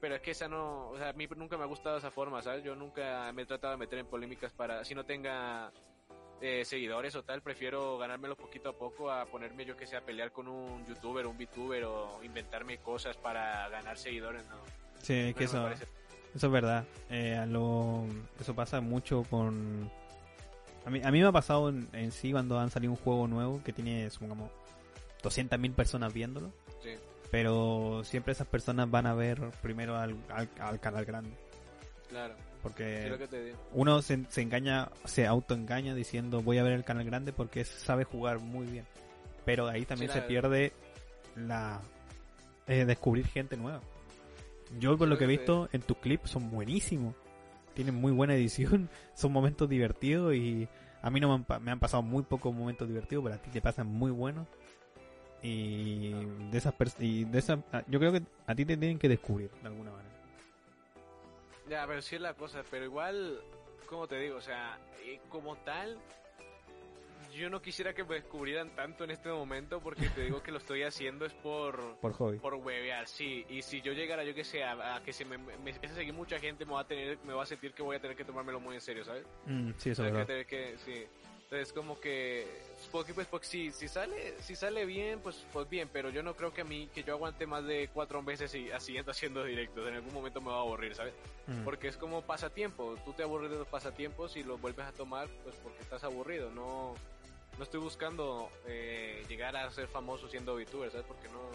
[0.00, 2.42] Pero es que esa no, o sea, a mí nunca me ha gustado esa forma,
[2.42, 2.62] ¿sabes?
[2.62, 5.72] Yo nunca me he tratado de meter en polémicas para, si no tenga
[6.40, 10.02] eh, seguidores o tal, prefiero ganármelo poquito a poco a ponerme yo que sea a
[10.02, 14.56] pelear con un youtuber, un VTuber o inventarme cosas para ganar seguidores, ¿no?
[15.02, 16.84] Sí, es que eso, eso es verdad.
[17.08, 18.04] Eh, lo,
[18.38, 19.90] eso pasa mucho con...
[20.84, 23.26] A mí, a mí me ha pasado en, en sí cuando han salido un juego
[23.26, 24.50] nuevo que tiene, supongamos,
[25.22, 26.52] 200.000 personas viéndolo.
[27.30, 31.30] Pero siempre esas personas van a ver primero al, al, al canal grande.
[32.08, 33.58] claro, Porque que te digo.
[33.72, 38.04] uno se, se engaña, se autoengaña diciendo voy a ver el canal grande porque sabe
[38.04, 38.86] jugar muy bien.
[39.44, 40.72] Pero ahí también Sí, se pierde
[41.36, 41.80] la
[42.66, 43.80] eh, descubrir gente nueva.
[44.78, 47.14] Yo Sí, lo que he visto en tus clips son buenísimos.
[47.74, 50.68] Tienen muy buena edición, son momentos divertidos y
[51.02, 53.50] a mí no me han, me han pasado muy pocos momentos divertidos, pero a ti
[53.50, 54.46] te pasan muy buenos.
[55.42, 56.12] Y
[56.50, 59.50] de esas y de esas ah, yo creo que a ti te tienen que descubrir
[59.62, 60.10] de alguna manera.
[61.68, 63.40] Ya, pero sí es la cosa, pero igual,
[63.88, 65.98] como te digo, o sea, eh, como tal,
[67.34, 70.58] yo no quisiera que me descubrieran tanto en este momento porque te digo que lo
[70.58, 72.38] estoy haciendo es por Por hobby.
[72.38, 75.36] por huevear, sí, y si yo llegara, yo que sé, a, a que se me,
[75.38, 77.82] me empiece a seguir mucha gente, me va a tener, me va a sentir que
[77.82, 79.24] voy a tener que tomármelo muy en serio, ¿sabes?
[79.46, 80.26] Mm, sí, eso es verdad.
[80.26, 81.04] tener que, sí.
[81.46, 82.44] Entonces como que,
[82.90, 86.34] porque pues, porque si, si sale, si sale bien, pues, pues bien, pero yo no
[86.34, 89.86] creo que a mí, que yo aguante más de cuatro meses y así haciendo directos,
[89.86, 91.14] en algún momento me va a aburrir, ¿sabes?
[91.46, 91.62] Mm.
[91.62, 92.96] Porque es como pasatiempo.
[93.04, 96.50] Tú te aburres de los pasatiempos y los vuelves a tomar pues porque estás aburrido.
[96.50, 96.94] No,
[97.56, 101.06] no estoy buscando eh, llegar a ser famoso siendo VTuber, ¿sabes?
[101.06, 101.48] Porque no,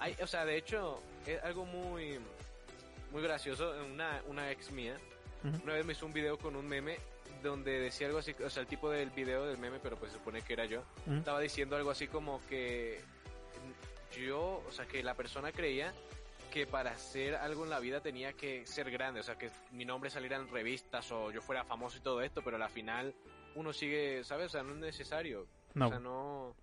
[0.00, 2.18] Hay, o sea, de hecho, es algo muy,
[3.12, 3.72] muy gracioso.
[3.88, 4.98] Una, una ex mía,
[5.62, 6.98] una vez me hizo un video con un meme
[7.42, 10.18] donde decía algo así, o sea, el tipo del video del meme, pero pues se
[10.18, 13.00] supone que era yo, estaba diciendo algo así como que
[14.12, 15.94] yo, o sea, que la persona creía
[16.50, 19.84] que para hacer algo en la vida tenía que ser grande, o sea, que mi
[19.84, 23.14] nombre saliera en revistas o yo fuera famoso y todo esto, pero al final
[23.54, 24.46] uno sigue, ¿sabes?
[24.46, 25.46] O sea, no es necesario.
[25.74, 25.86] No.
[25.86, 26.56] O sea, no...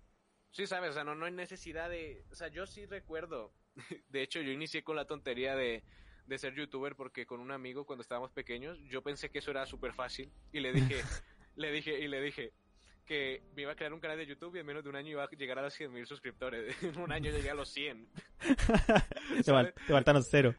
[0.50, 0.90] Sí, ¿sabes?
[0.90, 2.24] O sea, no, no hay necesidad de...
[2.30, 3.52] O sea, yo sí recuerdo.
[4.08, 5.82] De hecho, yo inicié con la tontería de,
[6.28, 9.66] de ser youtuber porque con un amigo cuando estábamos pequeños, yo pensé que eso era
[9.66, 11.02] súper fácil y le dije,
[11.56, 12.52] le dije, y le dije
[13.06, 15.10] que me iba a crear un canal de YouTube y en menos de un año
[15.10, 16.76] iba a llegar a los 100.000 suscriptores.
[16.82, 18.06] En un año llegué a los 100.
[19.44, 20.54] te, fal- te faltaron cero.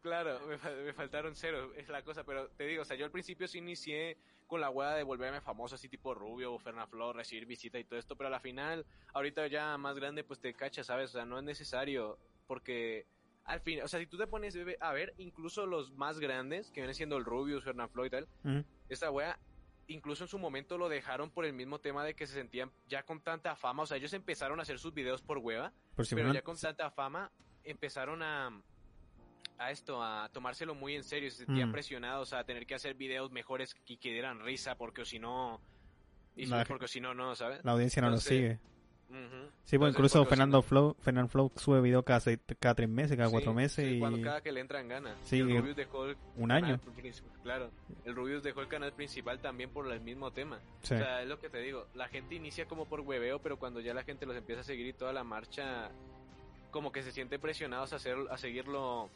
[0.00, 3.04] Claro, me, fal- me faltaron cero, es la cosa, pero te digo, o sea, yo
[3.04, 7.16] al principio sí inicié con la hueá de volverme famoso, así tipo Rubio o Fernaflor,
[7.16, 10.54] recibir visita y todo esto, pero a la final, ahorita ya más grande, pues te
[10.54, 11.10] cachas, ¿sabes?
[11.10, 13.06] O sea, no es necesario, porque
[13.48, 16.80] al fin, o sea, si tú te pones a ver, incluso los más grandes, que
[16.82, 18.28] vienen siendo el Rubius, Fernaflor y tal,
[18.90, 19.38] esta wea,
[19.86, 23.02] incluso en su momento lo dejaron por el mismo tema de que se sentían ya
[23.04, 26.14] con tanta fama, o sea, ellos empezaron a hacer sus videos por hueva, Por si
[26.14, 27.32] pero ya con tanta fama
[27.64, 28.62] empezaron a
[29.60, 31.72] a esto, a tomárselo muy en serio, se sentían Mm.
[31.72, 35.60] presionados a tener que hacer videos mejores y que dieran risa, porque o si no,
[36.68, 37.64] porque o si no, no, ¿sabes?
[37.64, 38.60] la audiencia no lo Entonces,
[39.08, 39.26] sigue.
[39.26, 39.50] Ujú.
[39.64, 43.28] Sí, pues incluso Fernando Flow, Fernando Flow sube video cada, seis- cada tres meses, cada
[43.28, 45.16] Sí, cuatro meses sí, y cuando cada que le entran ganas.
[45.24, 46.80] Sí, el Rubius dejó el un canal año.
[47.42, 47.70] claro.
[48.04, 50.58] El Rubius dejó el canal principal también por el mismo tema.
[50.82, 50.94] Sí.
[50.94, 51.86] O sea, es lo que te digo.
[51.94, 54.86] La gente inicia como por hueveo, pero cuando ya la gente los empieza a seguir
[54.86, 55.90] y toda la marcha,
[56.70, 59.08] como que se siente presionados a, hacer, a seguirlo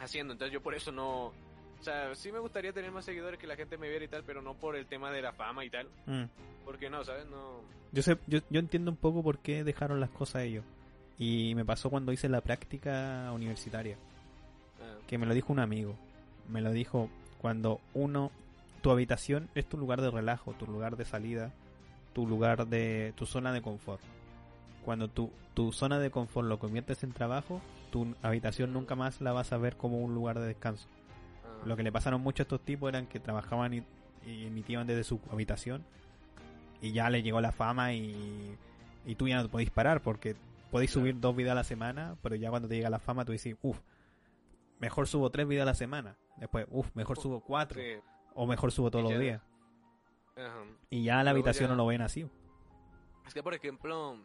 [0.00, 0.32] haciendo.
[0.32, 1.26] Entonces yo por eso no...
[1.80, 4.22] O sea, sí me gustaría tener más seguidores que la gente me viera y tal,
[4.24, 5.88] pero no por el tema de la fama y tal.
[6.06, 6.24] Mm.
[6.64, 7.26] Porque no, ¿sabes?
[7.26, 7.60] No...
[7.92, 10.64] Yo sé, yo, yo entiendo un poco por qué dejaron las cosas ellos.
[11.18, 13.96] Y me pasó cuando hice la práctica universitaria,
[14.80, 15.94] ah, que me lo dijo un amigo.
[16.48, 18.30] Me lo dijo cuando uno,
[18.80, 21.52] tu habitación es tu lugar de relajo, tu lugar de salida,
[22.14, 24.00] tu lugar de, tu zona de confort.
[24.84, 29.32] Cuando tu, tu zona de confort lo conviertes en trabajo, tu habitación nunca más la
[29.32, 30.88] vas a ver como un lugar de descanso.
[31.44, 33.82] ah, Lo que le pasaron mucho a estos tipos eran que trabajaban y,
[34.26, 35.84] y emitían desde su habitación
[36.82, 38.54] y ya le llegó la fama y,
[39.06, 40.36] y tú ya no te podéis parar porque
[40.70, 41.02] podéis Claro.
[41.06, 43.56] subir dos videos a la semana, pero ya cuando te llega la fama tú dices,
[43.62, 43.78] uff,
[44.78, 46.16] mejor subo tres videos a la semana.
[46.36, 47.80] Después, uff, mejor subo cuatro.
[47.80, 47.94] sí,
[48.34, 49.40] O mejor subo todos los días.
[50.36, 50.64] ajá.
[50.90, 52.26] Y ya la Luego habitación ya- no lo ven así.
[53.26, 54.16] Es que, por ejemplo,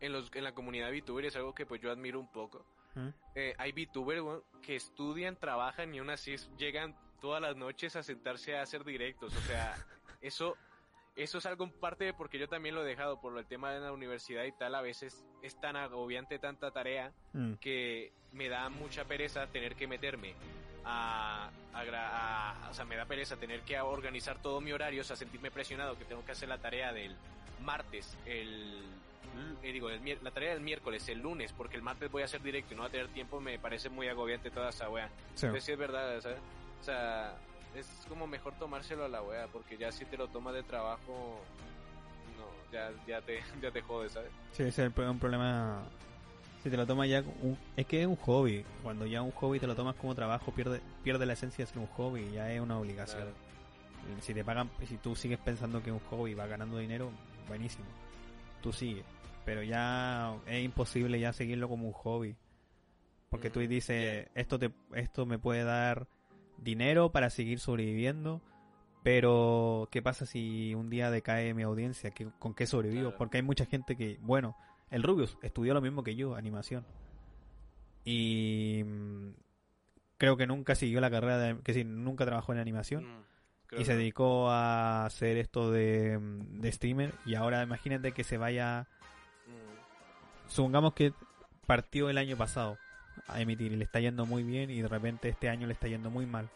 [0.00, 2.66] en, los, en la comunidad VTuber es algo que pues yo admiro un poco.
[2.94, 3.08] ¿Mm?
[3.34, 4.22] Eh, hay VTubers
[4.62, 9.34] que estudian, trabajan y aún así llegan todas las noches a sentarse a hacer directos.
[9.34, 9.74] O sea,
[10.20, 10.56] eso,
[11.16, 13.80] eso es algo en parte porque yo también lo he dejado por el tema de
[13.80, 14.74] la universidad y tal.
[14.74, 17.54] A veces es tan agobiante tanta tarea Mm.
[17.54, 20.34] que me da mucha pereza tener que meterme
[20.84, 25.00] a, a gra- a- o sea, me da pereza tener que organizar todo mi horario,
[25.02, 27.16] o sea, sentirme presionado que tengo que hacer la tarea del
[27.62, 28.82] martes, el,
[29.62, 32.42] eh, digo, el la tarea del miércoles, el lunes, porque el martes voy a hacer
[32.42, 35.08] directo y no voy a tener tiempo, me parece muy agobiante toda esa wea.
[35.34, 35.46] Sí.
[35.46, 36.38] Entonces sí es verdad, ¿sabes?
[36.80, 37.34] O sea,
[37.74, 41.40] es como mejor tomárselo a la wea, porque ya si te lo tomas de trabajo,
[42.38, 44.30] no, ya, ya te, ya te jodes, ¿sabes?
[44.52, 45.82] Sí, ese es un problema.
[46.62, 47.20] Si te lo tomas ya.
[47.42, 48.64] un- es que es un hobby.
[48.82, 51.78] Cuando ya un hobby te lo tomas como trabajo, pierde, pierde la esencia de ser
[51.78, 52.30] un hobby.
[52.32, 53.24] Ya es una obligación.
[53.24, 54.20] Claro.
[54.20, 57.10] Si te pagan, si tú sigues pensando que es un hobby y vas ganando dinero,
[57.48, 57.86] buenísimo.
[58.62, 59.04] Tú sigues.
[59.44, 62.36] Pero ya es imposible ya seguirlo como un hobby.
[63.28, 66.06] Porque tú Ujú, dices, esto te, esto me puede dar
[66.58, 68.40] dinero para seguir sobreviviendo.
[69.02, 72.10] Pero, ¿qué pasa si un día decae mi audiencia?
[72.10, 73.02] ¿Qué- ¿Con qué sobrevivo?
[73.10, 73.18] Claro.
[73.18, 74.56] Porque hay mucha gente que, bueno,
[74.90, 76.86] el Rubius estudió lo mismo que yo, animación.
[78.04, 79.28] Y mm,
[80.18, 83.84] creo que nunca siguió la carrera de, que sí, nunca trabajó en animación Mm, y
[83.84, 88.86] se dedicó a hacer esto de, de streamer y ahora imagínate que se vaya
[89.46, 90.48] Mm.
[90.48, 91.12] supongamos que
[91.66, 92.78] partió el año pasado
[93.28, 95.88] a emitir y le está yendo muy bien y de repente este año le está
[95.88, 96.48] yendo muy mal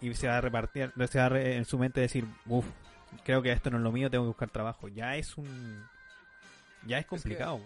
[0.00, 2.66] y se va a repartir se va a re- en su mente decir uff
[3.24, 5.84] creo que esto no es lo mío tengo que buscar trabajo ya es un
[6.86, 7.60] ya es complicado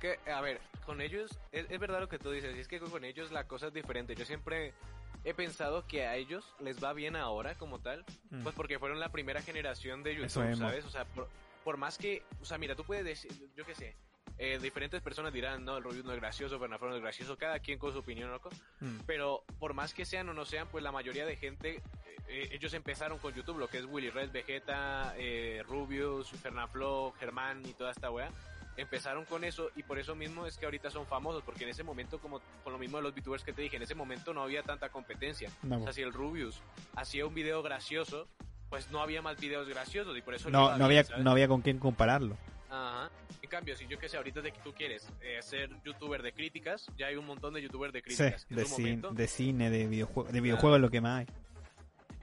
[0.00, 2.80] que, a ver, con ellos, es, es verdad lo que tú dices, y es que
[2.80, 4.16] con ellos la cosa es diferente.
[4.16, 4.74] Yo siempre
[5.22, 8.42] he pensado que a ellos les va bien ahora como tal, Mm.
[8.42, 10.56] pues porque fueron la primera generación de YouTube.
[10.56, 10.84] ¿sabes?
[10.86, 11.28] O sea, por,
[11.62, 13.94] por más que, o sea, mira, tú puedes decir, yo qué sé,
[14.38, 17.58] eh, diferentes personas dirán, no, el Rubius no es gracioso, Bernardo no es gracioso, cada
[17.60, 18.50] quien con su opinión, loco.
[18.80, 19.00] Mm.
[19.06, 21.82] Pero por más que sean o no sean, pues la mayoría de gente, eh,
[22.28, 27.62] eh, ellos empezaron con YouTube, lo que es Willy Red, Vegeta, eh, Rubius, Fernaflo, Germán
[27.66, 28.30] y toda esta wea.
[28.76, 31.82] empezaron con eso y por eso mismo es que ahorita son famosos, porque en ese
[31.82, 34.42] momento, como con lo mismo de los VTubers que te dije, en ese momento no
[34.42, 35.50] había tanta competencia.
[35.62, 36.62] No, O sea, si el Rubius
[36.96, 38.28] hacía un video gracioso,
[38.70, 41.30] pues no había más videos graciosos y por eso le no, iba no había, no
[41.30, 42.38] había con quién compararlo.
[42.74, 43.10] Ajá.
[43.42, 46.32] En cambio, si yo que sé, ahorita de que tú quieres eh, ser youtuber de
[46.32, 48.46] críticas, ya hay un montón de youtubers de Sí, críticas.
[48.48, 51.26] en de, su cine, momento, de cine, de videojuegos, de videojuegos lo que más hay.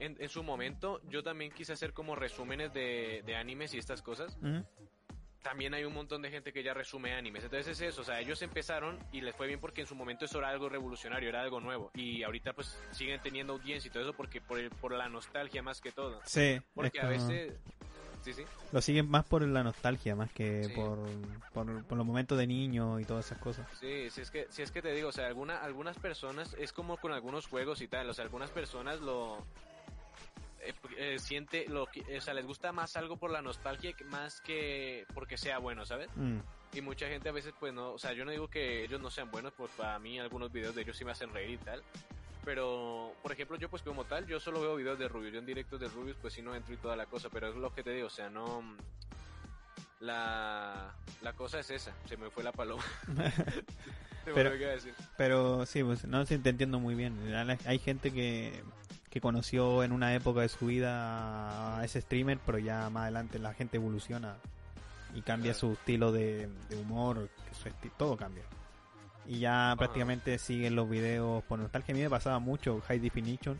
[0.00, 4.02] en, en su momento, yo también quise hacer como resúmenes de, de animes y estas
[4.02, 4.36] cosas.
[4.42, 4.64] Ujú.
[5.42, 7.44] También hay un montón de gente que ya resume animes.
[7.44, 10.26] Entonces es eso, o sea, ellos empezaron y les fue bien porque en su momento
[10.26, 11.90] eso era algo revolucionario, era algo nuevo.
[11.94, 15.62] Y ahorita pues siguen teniendo audiencia y todo eso porque por, el, por la nostalgia
[15.62, 16.20] más que todo.
[16.26, 17.58] Sí, Porque es a como- veces...
[18.22, 18.44] Sí, sí.
[18.72, 20.72] lo siguen más por la nostalgia, más que Sí.
[20.74, 20.98] por,
[21.52, 23.66] por, por los momentos de niño y todas esas cosas.
[23.80, 26.72] Sí, si es que, si es que te digo, o sea, alguna, algunas personas, es
[26.72, 29.38] como con algunos juegos y tal, o sea, algunas personas lo
[30.62, 34.40] eh, eh, siente, lo, que- o sea, les gusta más algo por la nostalgia más
[34.42, 36.10] que porque sea bueno, ¿sabes?
[36.16, 36.38] Mm.
[36.74, 39.10] Y mucha gente a veces, pues no, o sea, yo no digo que ellos no
[39.10, 41.82] sean buenos, pues para mí algunos videos de ellos sí me hacen reír y tal.
[42.44, 45.46] Pero, por ejemplo, yo pues como tal, yo solo veo videos de Rubius, yo en
[45.46, 47.82] directos de Rubius pues sí no entro y toda la cosa, pero es lo que
[47.82, 48.62] te digo, o sea, no...
[50.00, 52.82] La, la cosa es esa, se me fue la paloma.
[54.24, 54.94] Pero- a decir.
[55.16, 57.18] Pero sí, pues no sé, te entiendo muy bien.
[57.66, 58.62] Hay gente que,
[59.10, 63.38] que conoció en una época de su vida a ese streamer, pero ya más adelante
[63.38, 64.36] la gente evoluciona
[65.14, 65.58] y cambia Claro.
[65.68, 68.44] su estilo de, de humor, que su esti- todo cambia.
[69.26, 71.94] Y ya prácticamente siguen los videos por nostalgia.
[71.94, 73.58] A mí me pasaba mucho High Definition,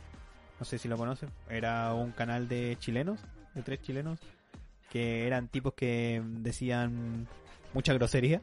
[0.59, 1.31] no sé si lo conocen.
[1.49, 3.21] Era un canal de chilenos,
[3.55, 4.19] de tres chilenos,
[4.91, 7.29] que eran tipos que decían
[7.73, 8.41] mucha grosería.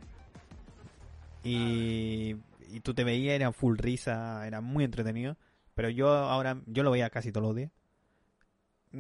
[1.44, 2.36] Y,
[2.70, 5.38] y tú te veías, era full risa, era muy entretenido.
[5.76, 7.72] Pero yo ahora, yo lo veía casi todos los días.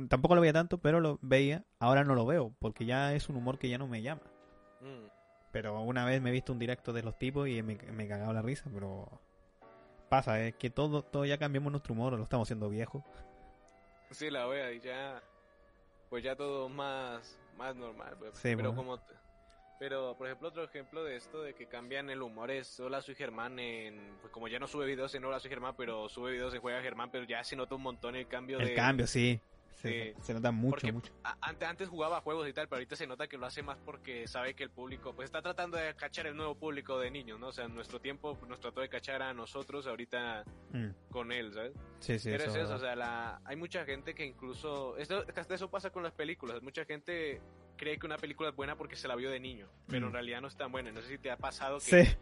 [0.10, 1.66] Tampoco lo veía tanto, pero lo veía.
[1.80, 4.22] Ahora no lo veo, porque ya es un humor que ya no me llama.
[4.82, 5.17] Mm.
[5.52, 8.08] Pero una vez me he visto un directo de los tipos y me, me he
[8.08, 9.22] cagado la risa, pero
[10.10, 13.04] pasa, es que todo, todo ya cambiamos nuestro humor, lo estamos haciendo viejo.
[14.12, 15.22] Sí, la wea, y ya.
[16.10, 18.16] Pues ya todo más, más normal.
[18.18, 18.34] pues.
[18.36, 18.76] Sí, pero bueno.
[18.76, 19.00] como.
[19.80, 23.16] Pero, por ejemplo, otro ejemplo de esto de que cambian el humor es Hola, soy
[23.16, 24.18] Germán en.
[24.22, 26.82] Pues como ya no sube videos en Hola, soy Germán, pero sube videos en Juega
[26.82, 28.74] Germán, pero ya se nota un montón el cambio El de.
[28.74, 29.40] cambio, sí.
[29.82, 30.22] Se, Sí.
[30.24, 31.14] se nota mucho, Porque mucho.
[31.42, 34.28] antes, antes jugaba juegos y tal, pero ahorita se nota que lo hace más porque
[34.28, 37.50] sabe que el público, pues está tratando de cachar el nuevo público de niños, ¿no?
[37.50, 41.54] O sea, en nuestro tiempo nos trató de cachar a nosotros, ahorita Mm, con él,
[41.54, 41.74] ¿sabes?
[42.00, 44.98] Sí, sí, Pero eso es es eso, o sea, la, hay mucha gente que incluso,
[44.98, 47.40] esto, hasta eso pasa con las películas, mucha gente
[47.78, 50.10] cree que una película es buena porque se la vio de niño, pero Mm.
[50.10, 52.04] en realidad no es tan buena, no sé si te ha pasado que...
[52.06, 52.18] Sí,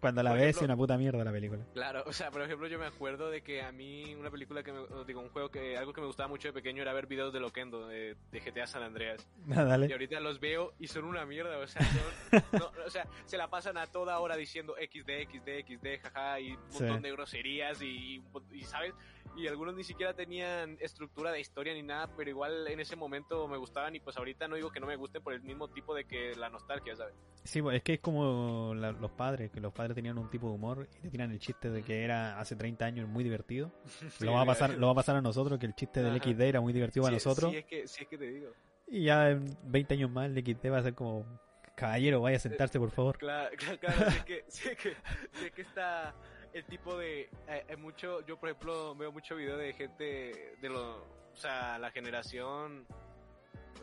[0.00, 1.64] cuando la Por ves es una puta mierda la película.
[1.74, 4.72] Claro, o sea, por ejemplo, yo me acuerdo de que a mí una película que
[4.72, 7.32] me, digo, un juego que, algo que me gustaba mucho de pequeño era ver videos
[7.32, 9.26] de Loquendo, de, de GTA San Andreas.
[9.56, 9.92] Ah, Y dale.
[9.92, 13.48] ahorita los veo y son una mierda, o sea, son- no, o sea, se la
[13.48, 16.82] pasan a toda hora diciendo XD, XD, XD, jaja, y un Sí.
[16.84, 18.92] montón de groserías y, y, ¿sabes?
[19.34, 23.46] Y algunos ni siquiera tenían estructura de historia ni nada, pero igual en ese momento
[23.48, 25.94] me gustaban y pues ahorita no digo que no me gusten por el mismo tipo
[25.94, 27.14] de que la nostalgia, ¿sabes?
[27.44, 30.54] Sí, es que es como la- los padres, que los padres tenían un tipo de
[30.54, 33.72] humor y te tiran el chiste de que era hace 30 años muy divertido.
[34.20, 36.24] lo, va a pasar, lo va a pasar a nosotros, que el chiste del Ajá.
[36.30, 37.50] XD era muy divertido para Sí, nosotros.
[37.52, 38.50] Sí, es que, sí, es que te digo.
[38.88, 41.24] Y ya en 20 años más el XD va a ser como,
[41.74, 43.18] caballero, vaya a sentarse por favor.
[43.18, 44.90] Claro, claro, claro, sí es que, sí es que,
[45.32, 46.14] sí es que está
[46.56, 50.68] el tipo de, eh, eh, mucho, yo por ejemplo veo mucho video de gente de
[50.68, 50.96] lo,
[51.32, 52.86] o sea, la generación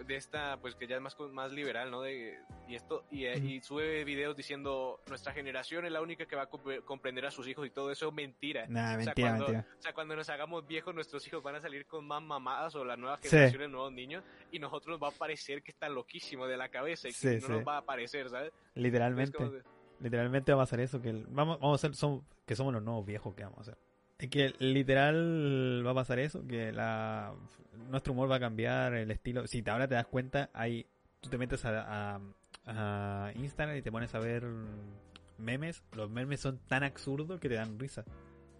[0.07, 2.01] de esta, pues que ya es más, más liberal, ¿no?
[2.01, 6.35] De, y esto, y, eh, y sube videos diciendo, nuestra generación es la única que
[6.35, 8.65] va a compre- comprender a sus hijos y todo eso es mentira.
[8.67, 9.67] Nah, O sea, mentira, cuando, mentira.
[9.77, 12.83] o sea, cuando nos hagamos viejos, nuestros hijos van a salir con más mamadas o
[12.83, 13.29] la nueva Sí.
[13.29, 17.07] generación, de nuevos niños, y nosotros va a parecer que está loquísimo de la cabeza
[17.07, 17.51] y que Sí, no sí.
[17.51, 18.51] nos va a parecer, ¿sabes?
[18.73, 19.37] Es Literalmente.
[19.47, 19.61] de-
[20.03, 22.83] Literalmente va a ser eso, que el- vamos, vamos a ser, son, que somos los
[22.83, 23.77] nuevos viejos que vamos a hacer.
[24.19, 27.33] Es que literal va a pasar eso, que la
[27.89, 29.47] nuestro humor va a cambiar, el estilo.
[29.47, 30.85] Si te, ahora te das cuenta, hay
[31.19, 32.19] tú te metes a, a,
[32.65, 34.43] a Instagram y te pones a ver
[35.37, 35.83] memes.
[35.95, 38.03] Los memes son tan absurdos que te dan risa.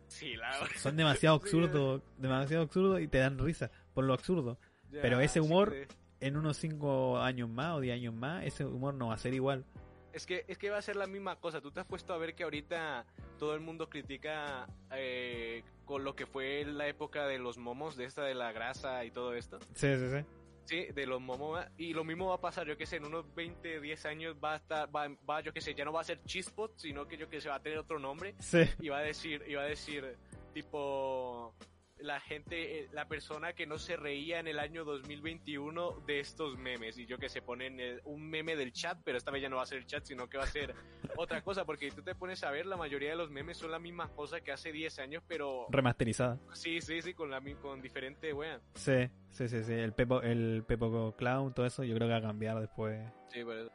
[0.08, 4.58] Sí, la Son demasiado Sí, absurdos, demasiado absurdos y te dan risa por lo absurdo.
[4.91, 5.73] Ya, Pero ese humor-
[6.19, 9.34] En unos 5 años más o 10 años más, ese humor no va a ser
[9.34, 9.65] igual.
[10.13, 11.60] Es que, es que va a ser la misma cosa.
[11.60, 13.06] Tú te has puesto a ver que ahorita
[13.39, 18.05] todo el mundo critica eh, con lo que fue la época de los momos, de
[18.05, 19.59] esta de la grasa y todo esto.
[19.74, 20.26] Sí, sí, sí.
[20.66, 21.66] Sí, de los momos.
[21.78, 24.53] Y lo mismo va a pasar, yo que sé, en unos 20, 10 años va
[24.53, 27.18] a estar, va, va, yo que sé, ya no va a ser Chispot, sino que
[27.18, 28.36] yo que sé, va a tener otro nombre.
[28.39, 28.61] Sí.
[28.80, 30.16] Y va a decir, y va a decir,
[30.53, 31.53] tipo,
[32.04, 36.58] la gente, eh, la persona que no se reía en el año 2021 de estos
[36.58, 36.97] memes.
[36.97, 39.56] Y yo que se ponen el- un meme del chat, pero esta vez ya no
[39.56, 40.76] va a ser el chat, sino que va a ser
[41.18, 41.64] otra cosa.
[41.66, 44.41] Porque tú te pones a ver, la mayoría de los memes son la misma cosa
[44.41, 46.38] que hace 10 años, pero Remasterizada.
[46.51, 48.60] sí, sí, sí, con, la, con diferente wea.
[48.74, 49.74] Sí, sí, sí, sí.
[49.74, 52.99] El Pepo, el Pepo Clown, todo eso, yo creo que va a cambiar después.
[53.30, 53.72] Sí, por eso.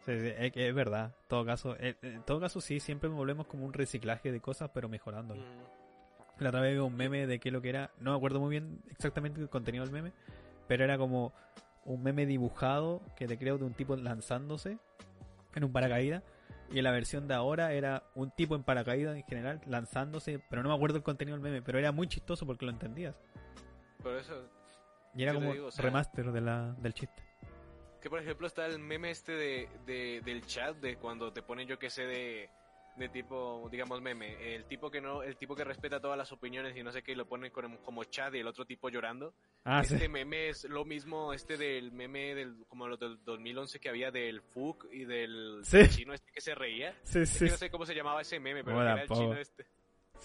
[0.00, 1.14] Sí, sí, es, es verdad.
[1.22, 4.70] En todo caso, eh, en todo caso sí, siempre volvemos como un reciclaje de cosas,
[4.74, 5.42] pero mejorándolo.
[5.42, 5.79] Mm.
[6.40, 8.50] La otra vez vi un meme de qué lo que era, no me acuerdo muy
[8.50, 10.12] bien exactamente el contenido del meme,
[10.66, 11.32] pero era como
[11.84, 14.78] un meme dibujado que te creo de un tipo lanzándose
[15.54, 16.22] en un paracaídas
[16.70, 20.62] y en la versión de ahora era un tipo en paracaídas en general lanzándose, pero
[20.62, 23.14] no me acuerdo el contenido del meme, pero era muy chistoso porque lo entendías.
[24.02, 24.48] Por eso.
[25.14, 27.22] Y era como digo, o sea- remaster de la, del chiste.
[28.00, 31.66] Que por ejemplo está el meme este de, de- del chat de cuando te ponen
[31.68, 32.48] yo que sé de,
[33.00, 36.76] de tipo, digamos meme, el tipo que no, el tipo que respeta todas las opiniones
[36.76, 39.34] y no sé qué y lo ponen con- como chat y el otro tipo llorando.
[39.64, 40.08] Ah, este sí.
[40.08, 44.40] meme es lo mismo este del meme del como los del 2011 que había del
[44.42, 45.88] Fuk y del Sí.
[45.88, 46.94] chino este que se reía.
[47.02, 49.34] Sí, Es sí, que no sé cómo se llamaba ese meme, pero era el chino
[49.34, 49.66] este.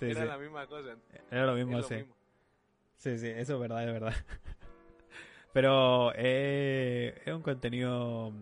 [0.01, 0.95] era la misma cosa.
[1.32, 1.95] Era lo mismo, lo sí.
[1.95, 2.15] mismo.
[2.97, 4.13] Sí, sí, eso es verdad, es verdad.
[5.53, 8.34] Pero eh, es un contenido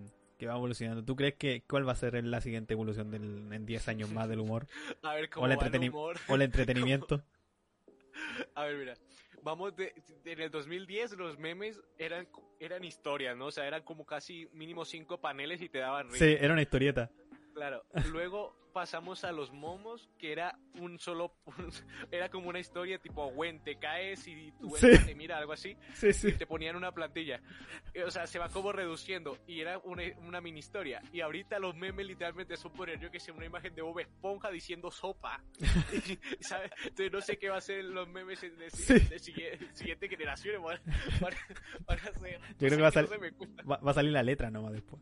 [0.43, 1.03] que va evolucionando.
[1.05, 4.27] ¿Tú crees que cuál va a ser la siguiente evolución del, en 10 años más
[4.27, 4.67] del humor?
[5.01, 6.17] A ver O cómo el, va el humor.
[6.27, 7.23] o el entretenimiento.
[8.55, 8.93] A ver, mira.
[9.41, 9.93] Vamos de,
[10.25, 12.27] en el 2010 los memes eran
[12.59, 13.47] eran historias, ¿no?
[13.47, 16.25] O sea, eran como casi mínimo cinco paneles y te daban risa.
[16.25, 17.09] Sí, era una historieta.
[17.53, 17.83] Claro.
[18.11, 21.35] Luego pasamos a los momos, que era un solo
[22.11, 24.87] era como una historia tipo, Gwen, te caes y tu Sí.
[25.05, 26.31] Te mira algo así Sí, y sí.
[26.33, 27.39] te ponían una plantilla.
[27.93, 31.03] Eh, O sea, se va como reduciendo y era una, una mini historia.
[31.11, 34.49] Y ahorita los memes literalmente son poner, yo que sé, una imagen de Bob Esponja
[34.49, 35.43] diciendo sopa.
[35.93, 36.71] Y, ¿sabes?
[36.83, 40.63] Entonces no sé qué va a ser los memes de, de, de sigue- siguiente generación.
[40.63, 40.79] Van,
[41.21, 41.33] van,
[41.85, 42.39] van a ser.
[42.57, 43.07] Yo creo que sal-.
[43.69, 44.99] Va, va a salir la letra nomás después.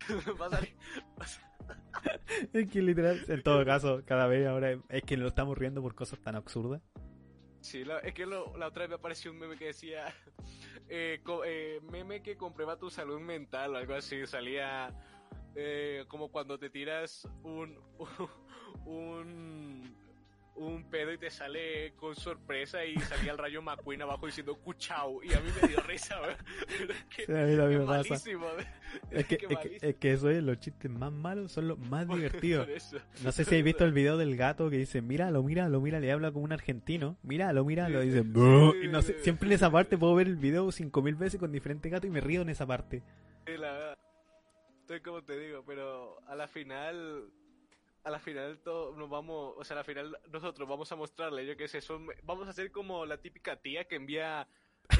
[2.52, 5.94] Es que literal, en todo caso, cada vez ahora es que lo estamos riendo por
[5.94, 6.82] cosas tan absurdas.
[7.60, 10.12] Sí, la- es que lo- la otra vez me apareció un meme que decía
[10.88, 14.26] eh, co- eh, meme que comprueba tu salud mental o algo así.
[14.26, 14.92] Salía
[15.54, 17.78] eh, como cuando te tiras un,
[18.84, 19.96] un
[20.56, 25.22] un pedo y te sale con sorpresa y salía el rayo McQueen abajo diciendo cuchao
[25.22, 26.16] y a mí me dio risa,
[27.16, 28.14] que Sí, a mí también me pasa.
[28.14, 28.30] Es que,
[29.10, 29.78] es, que, malísimo.
[29.82, 32.68] es que eso es, los chistes más malos son los más divertidos.
[33.24, 36.10] No sé si habéis visto el video del gato que dice, míralo, míralo, míralo, y
[36.10, 39.98] habla como un argentino, míralo, míralo, y dice, y no sé, siempre en esa parte
[39.98, 42.66] puedo ver el video cinco mil veces con diferentes gatos y me río en esa
[42.66, 43.02] parte.
[43.46, 43.98] Sí, la verdad.
[44.80, 47.30] Estoy como te digo, pero a la final,
[48.04, 51.46] a la final todo, nos vamos, o sea, a la final nosotros vamos a mostrarle,
[51.46, 54.46] yo qué sé, son, vamos a hacer como la típica tía que envía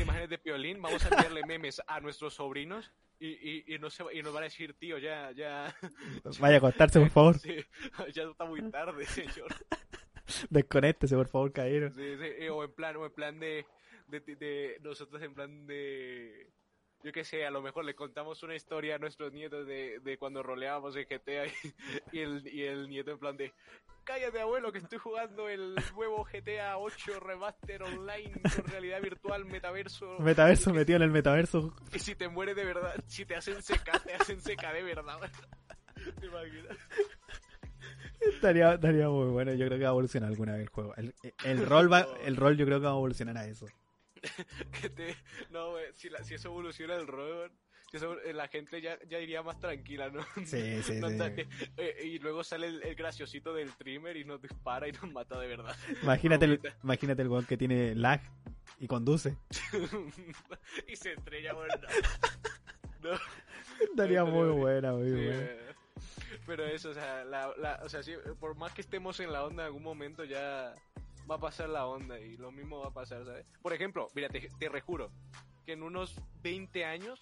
[0.00, 2.90] imágenes de piolín, vamos a enviarle memes a nuestros sobrinos
[3.20, 5.74] y, y, y, no se, y nos van a decir, tío, ya, ya,
[6.40, 7.56] Vaya a acostarse, por favor, sí,
[8.14, 9.54] ya está muy tarde, señor.
[10.50, 11.90] desconéctese, por favor, caballero.
[11.90, 13.66] Sí, sí, eh, o en plan, o en plan de,
[14.08, 16.50] de, de- de- nosotros en plan de,
[17.04, 20.16] yo qué sé, a lo mejor le contamos una historia a nuestros nietos de, de
[20.16, 21.52] cuando roleábamos en GTA y,
[22.12, 23.52] y el, y el nieto en plan de,
[24.04, 30.18] cállate abuelo que estoy jugando el nuevo GTA 8 Remaster Online con realidad virtual, metaverso.
[30.18, 31.74] Metaverso metido en el metaverso.
[31.92, 35.18] Y si te mueres de verdad, si te hacen seca, te hacen seca de verdad.
[36.20, 36.78] ¿Te imaginas?
[38.20, 40.94] Estaría, estaría muy bueno, yo creo que va a evolucionar alguna vez el juego.
[40.96, 43.66] El, el rol va, el rol yo creo que va a evolucionar a eso.
[44.80, 45.16] que te
[45.50, 47.50] no güey, si, la- si eso evoluciona el rol
[47.90, 51.16] si eso- eh, la gente ya, ya iría más tranquila no Sí, sí, No sí.
[51.76, 55.38] eh, y luego sale el, el graciosito del trimmer y nos dispara y nos mata
[55.38, 55.76] de verdad.
[56.02, 58.20] Imagínate el, imagínate el weón que tiene lag
[58.80, 59.36] y conduce.
[60.88, 61.74] y se estrella bueno
[63.02, 63.10] no,
[63.90, 65.46] Estaría muy buena, muy Sí, buena.
[66.46, 69.44] pero eso o sea la, la- o sea sí, por más que estemos en la
[69.44, 70.74] onda en algún momento ya
[71.30, 74.28] va a pasar la onda y lo mismo va a pasar sabes por ejemplo mira
[74.28, 75.10] te, te rejuro
[75.66, 77.20] que en unos 20 años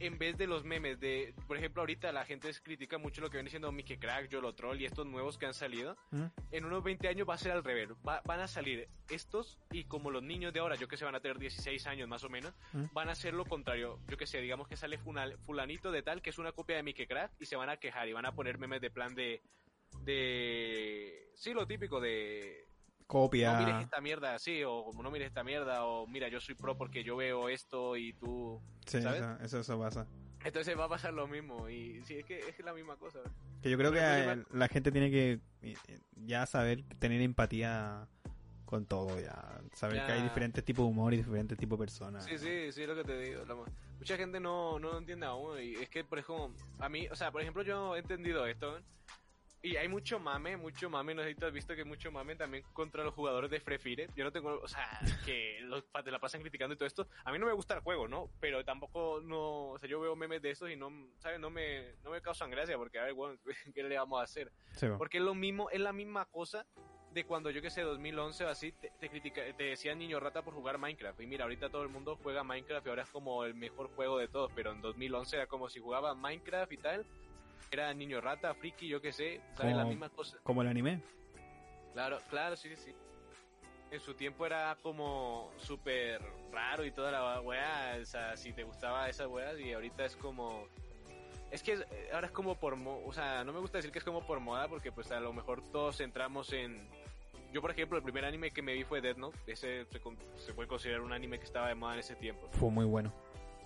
[0.00, 3.36] en vez de los memes de, por ejemplo, ahorita la gente critica mucho lo que
[3.36, 5.96] viene siendo Mickey Crack, Yolo Troll y estos nuevos que han salido.
[6.10, 6.24] ¿Mm?
[6.50, 7.88] En unos 20 años va a ser al revés.
[8.06, 11.14] Va- van a salir estos y como los niños de ahora, yo que sé, van
[11.14, 12.86] a tener 16 años más o menos, ¿Mm?
[12.92, 14.00] van a hacer lo contrario.
[14.08, 16.82] Yo que sé, digamos que sale funal- fulanito de tal que es una copia de
[16.82, 19.40] Mickey Crack y se van a quejar y van a poner memes de plan de...
[20.02, 21.30] de...
[21.34, 22.66] Sí, lo típico de...
[23.08, 23.80] No mires Copia.
[23.80, 27.16] esta mierda así, o no mires esta mierda, o mira, yo soy pro porque yo
[27.16, 28.60] veo esto y tú...
[28.86, 29.20] Sí, ¿sabes?
[29.20, 30.06] eso, eso, eso pasa.
[30.44, 33.20] Entonces va a pasar lo mismo y sí, es que es la misma cosa.
[33.62, 35.76] Que yo creo que pues, eh, la gente tiene que eh,
[36.16, 38.08] ya saber tener empatía
[38.64, 39.60] con todo ya.
[39.74, 40.06] Saber Ya.
[40.06, 42.24] que hay diferentes tipos de humor y diferentes tipos de personas.
[42.24, 43.44] Sí, sí, sí, es lo que te digo.
[43.44, 45.60] la mucha gente no, no lo entiende aún.
[45.62, 46.50] Y es que, por ejemplo,
[46.80, 48.80] a mí, o sea, por ejemplo, yo he entendido esto.
[49.62, 51.14] Y hay mucho mame, mucho mame.
[51.14, 53.78] No sé si tú has visto que mucho mame también contra los jugadores de Free
[53.78, 54.10] Fire.
[54.16, 57.06] Yo no tengo, o sea, que los, te la pasan criticando y todo esto.
[57.24, 58.28] A mí no me gusta el juego, ¿no?
[58.40, 61.38] Pero tampoco, no, o sea, yo veo memes de esos y no, ¿sabes?
[61.38, 63.38] No me, no me causan gracia porque, a ver, bueno,
[63.74, 64.50] ¿qué le vamos a hacer?
[64.72, 64.98] Sí, bo.
[64.98, 66.66] Porque es lo mismo, es la misma cosa
[67.12, 70.42] de cuando yo que sé, 2011 o así, te, te, critica, te decían niño rata
[70.42, 71.20] por jugar Minecraft.
[71.20, 74.18] Y mira, ahorita todo el mundo juega Minecraft y ahora es como el mejor juego
[74.18, 74.50] de todos.
[74.54, 77.06] Pero en 2011 era como si jugaba Minecraft y tal.
[77.72, 79.74] Era niño rata, friki, yo que sé, ¿sabes?
[79.74, 80.36] La Como- misma cosa.
[80.42, 81.00] Como el anime.
[81.94, 82.94] Claro, claro, sí, sí.
[83.90, 86.20] En su tiempo era como súper
[86.52, 90.16] raro y toda la weá, o sea, si te gustaba esas weas y ahorita es
[90.16, 90.66] como...
[91.50, 91.78] Es que
[92.12, 92.76] ahora es como por...
[92.76, 95.20] mo- O sea, no me gusta decir que es como por moda porque pues a
[95.20, 96.86] lo mejor todos entramos en...
[97.54, 99.38] Yo, por ejemplo, el primer anime que me vi fue Death Note.
[99.46, 102.48] Ese se, con- se puede considerar un anime que estaba de moda en ese tiempo.
[102.52, 103.12] Fue muy bueno.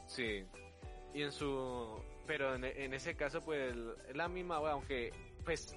[0.07, 0.45] Sí.
[1.15, 2.01] Y en su...
[2.27, 3.75] Pero en, en ese caso, pues,
[4.09, 5.13] es la misma, wea, aunque,
[5.45, 5.77] pues...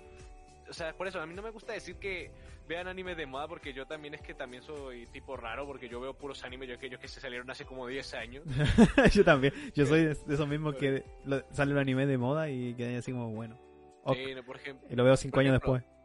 [0.70, 2.30] O sea, por eso, a mí no me gusta decir que
[2.68, 6.00] vean animes de moda porque yo también es que también soy tipo raro porque yo
[6.00, 8.44] veo puros animes yo que, yo que se salieron hace como 10 años.
[9.12, 9.52] yo también.
[9.74, 13.00] Yo soy de de esos mismos que lo- sale un anime de moda y queda
[13.00, 13.58] así como bueno.
[14.04, 14.18] Ok.
[14.36, 14.88] No, por ejemplo...
[14.92, 16.00] Y lo veo cinco por años ejemplo, después.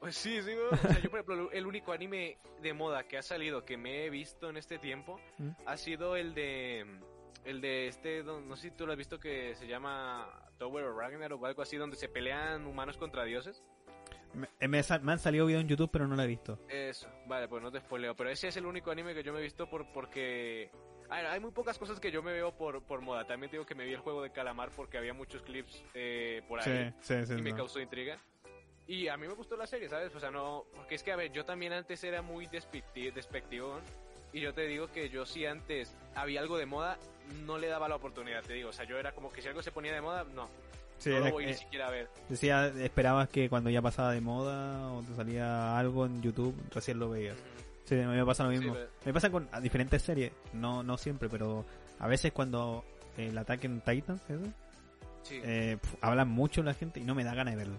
[0.00, 0.52] Pues sí, sí.
[0.54, 4.06] O sea, yo, por ejemplo, el único anime de moda que ha salido que me
[4.06, 5.50] he visto en este tiempo ¿Mm?
[5.66, 6.86] ha sido el de.
[7.48, 10.28] El de este, no sé si tú lo has visto que se llama
[10.58, 13.62] Tower of Ragnarok o algo así, donde se pelean humanos contra dioses.
[14.34, 16.58] Me, me sa- me han salido videos en YouTube, pero no lo he visto.
[16.68, 18.14] Eso, vale, pues no te spoileo.
[18.14, 20.70] Pero ese es el único anime que yo me he visto por porque.
[21.08, 23.24] A ver, hay muy pocas cosas que yo me veo por, por moda.
[23.26, 26.42] También te digo que me vi el juego de Calamar porque había muchos clips eh,
[26.46, 26.92] por ahí.
[27.00, 27.32] Sí, sí, sí.
[27.38, 28.18] y me causó intriga.
[28.86, 30.14] Y a mí me gustó la serie, ¿sabes?
[30.14, 30.66] O sea, no.
[30.74, 33.80] Porque es que, a ver, yo también antes era muy despecti- despectivo.
[34.34, 36.98] Y yo te digo que yo sí antes había algo de moda,
[37.46, 38.70] no le daba la oportunidad, te digo.
[38.70, 40.48] O sea, yo era como que si algo se ponía de moda, no.
[40.98, 42.08] Sí, no lo voy ni siquiera a ver.
[42.28, 46.98] decía, esperabas que cuando ya pasaba de moda o te salía algo en YouTube, recién
[46.98, 47.36] lo veías.
[47.84, 48.74] Sí, a mí me pasa lo Sí, mismo.
[48.74, 51.64] pero- Me pasa con a diferentes series, no no siempre, pero
[52.00, 52.84] a veces cuando
[53.16, 54.42] el ataque en Titans, ¿eso?
[55.22, 55.40] Sí.
[55.44, 57.78] Eh, pf, hablan mucho la gente y no me da ganas de verlo.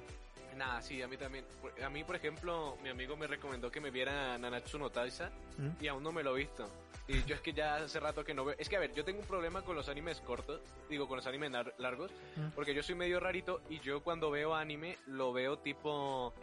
[0.59, 1.45] Nada, sí, a mí también.
[1.81, 5.69] A mí, por ejemplo, mi amigo me recomendó que me viera Nanatsu no Taisa ¿Mm?
[5.81, 6.67] y aún no me lo he visto.
[7.07, 8.55] Y yo es que ya hace rato que no veo.
[8.59, 11.25] Es que, a ver, yo tengo un problema con los animes cortos, digo, con los
[11.27, 12.49] animes lar- largos, Mm.
[12.55, 16.33] porque yo soy medio rarito y yo cuando veo anime lo veo tipo.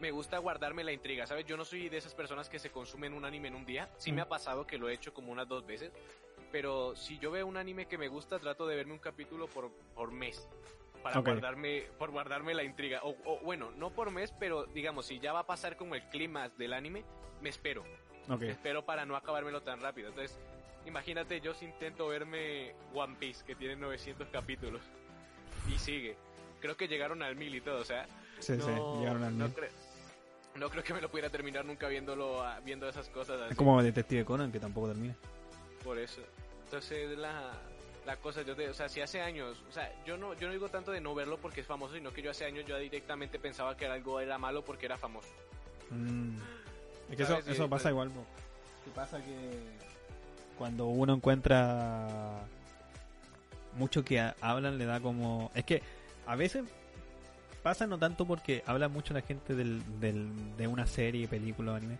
[0.00, 1.44] Me gusta guardarme la intriga, ¿sabes?
[1.46, 3.90] Yo no soy de esas personas que se consumen un anime en un día.
[3.98, 4.24] Sí me Mm.
[4.24, 5.90] ha pasado que lo he hecho como unas dos veces.
[6.52, 9.72] Pero si yo veo un anime que me gusta, trato de verme un capítulo por,
[9.96, 10.48] por mes.
[11.04, 11.26] Para Ok.
[11.26, 13.00] guardarme, por guardarme la intriga.
[13.02, 16.02] O, o, bueno, no por mes, pero digamos, si ya va a pasar como el
[16.08, 17.04] clima del anime,
[17.42, 17.82] me espero.
[18.30, 18.40] Ok.
[18.40, 20.08] Me espero para no acabármelo tan rápido.
[20.08, 20.38] Entonces,
[20.86, 24.80] imagínate, yo si intento verme One Piece, que tiene 900 capítulos.
[25.68, 26.16] Y sigue.
[26.62, 28.06] Creo que llegaron al mil y todo, o sea.
[28.38, 29.68] Sí, sí, no, llegaron al no, cre-
[30.54, 33.50] no creo que me lo pudiera terminar nunca viéndolo, ah, viendo esas cosas así.
[33.52, 35.14] Es como Detective Conan, que tampoco termina.
[35.84, 36.22] Por eso.
[36.64, 37.52] Entonces, la,
[38.06, 40.52] la cosa, yo te, o sea, si hace años, o sea, yo no, yo no
[40.52, 43.38] digo tanto de no verlo porque es famoso, sino que yo hace años yo directamente
[43.38, 45.28] pensaba que algo era malo porque era famoso.
[45.90, 46.36] Mm.
[47.10, 48.08] Es que eso, pasa igual.
[48.10, 48.24] po.
[48.84, 49.50] Que pasa que
[50.56, 52.40] cuando uno encuentra
[53.76, 55.50] mucho que ha- hablan, le da como...
[55.54, 55.82] Es que
[56.26, 56.64] a veces
[57.62, 61.74] pasa no tanto porque habla mucho la gente del, del- de una serie, película o
[61.74, 61.98] anime.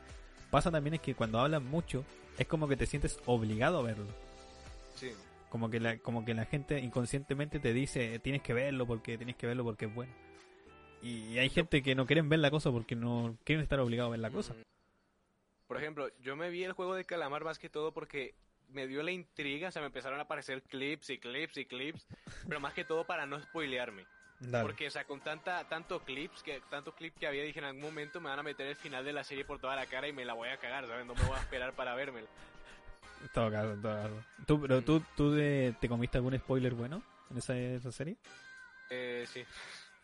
[0.50, 2.02] Pasa también es que cuando hablan mucho,
[2.38, 4.06] es como que te sientes obligado a verlo.
[4.96, 5.12] Sí.
[5.54, 9.36] Como que la, como que la gente inconscientemente te dice, tienes que verlo porque tienes
[9.36, 10.12] que verlo porque es bueno.
[11.00, 14.10] Y hay gente que no quieren ver la cosa porque no quieren estar obligados a
[14.10, 14.52] ver la cosa.
[14.52, 14.62] Mm.
[15.68, 18.34] Por ejemplo, yo me vi el juego de calamar más que todo porque
[18.66, 22.04] me dio la intriga, o sea, me empezaron a aparecer clips y clips y clips,
[22.48, 24.06] pero más que todo para no spoilearme.
[24.40, 24.64] Dale.
[24.64, 27.82] Porque, o sea, con tanta, tanto clips, que, tanto clip que había, dije en algún
[27.82, 30.12] momento me van a meter el final de la serie por toda la cara y
[30.12, 31.06] me la voy a cagar, ¿sabes?
[31.06, 32.26] No me voy a esperar para vérmela.
[33.24, 34.24] En todo caso, en todo caso.
[34.46, 38.16] ¿Tú, pero tú, tú de- te comiste algún spoiler bueno en esa, esa serie?
[38.90, 39.44] Eh, sí.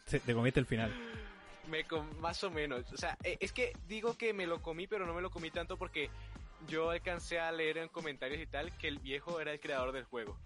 [0.06, 0.92] Sí, te comiste el final.
[1.68, 2.90] Me com- más o menos.
[2.92, 5.50] O sea, eh, es que digo que me lo comí, pero no me lo comí
[5.50, 6.10] tanto porque
[6.68, 10.04] yo alcancé a leer en comentarios y tal que el viejo era el creador del
[10.04, 10.36] juego.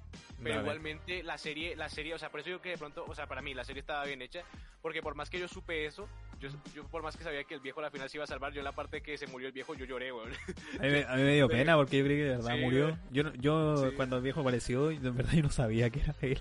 [0.43, 0.61] Pero Dale.
[0.63, 3.27] igualmente la serie, la serie, o sea, por eso digo que de pronto, o sea,
[3.27, 4.43] para mí la serie estaba bien hecha,
[4.83, 6.09] porque por más que yo supe eso,
[6.49, 8.27] yo, yo por más que sabía que el viejo a la final se iba a
[8.27, 10.31] salvar, yo en la parte que se murió el viejo, yo lloré, weón.
[10.79, 12.61] A mí, me- a mí me dio pena porque yo creí que de verdad Sí,
[12.61, 12.99] murió.
[13.11, 13.97] Yo, yo Sí.
[13.97, 16.41] cuando el viejo apareció, de verdad yo no sabía que era él.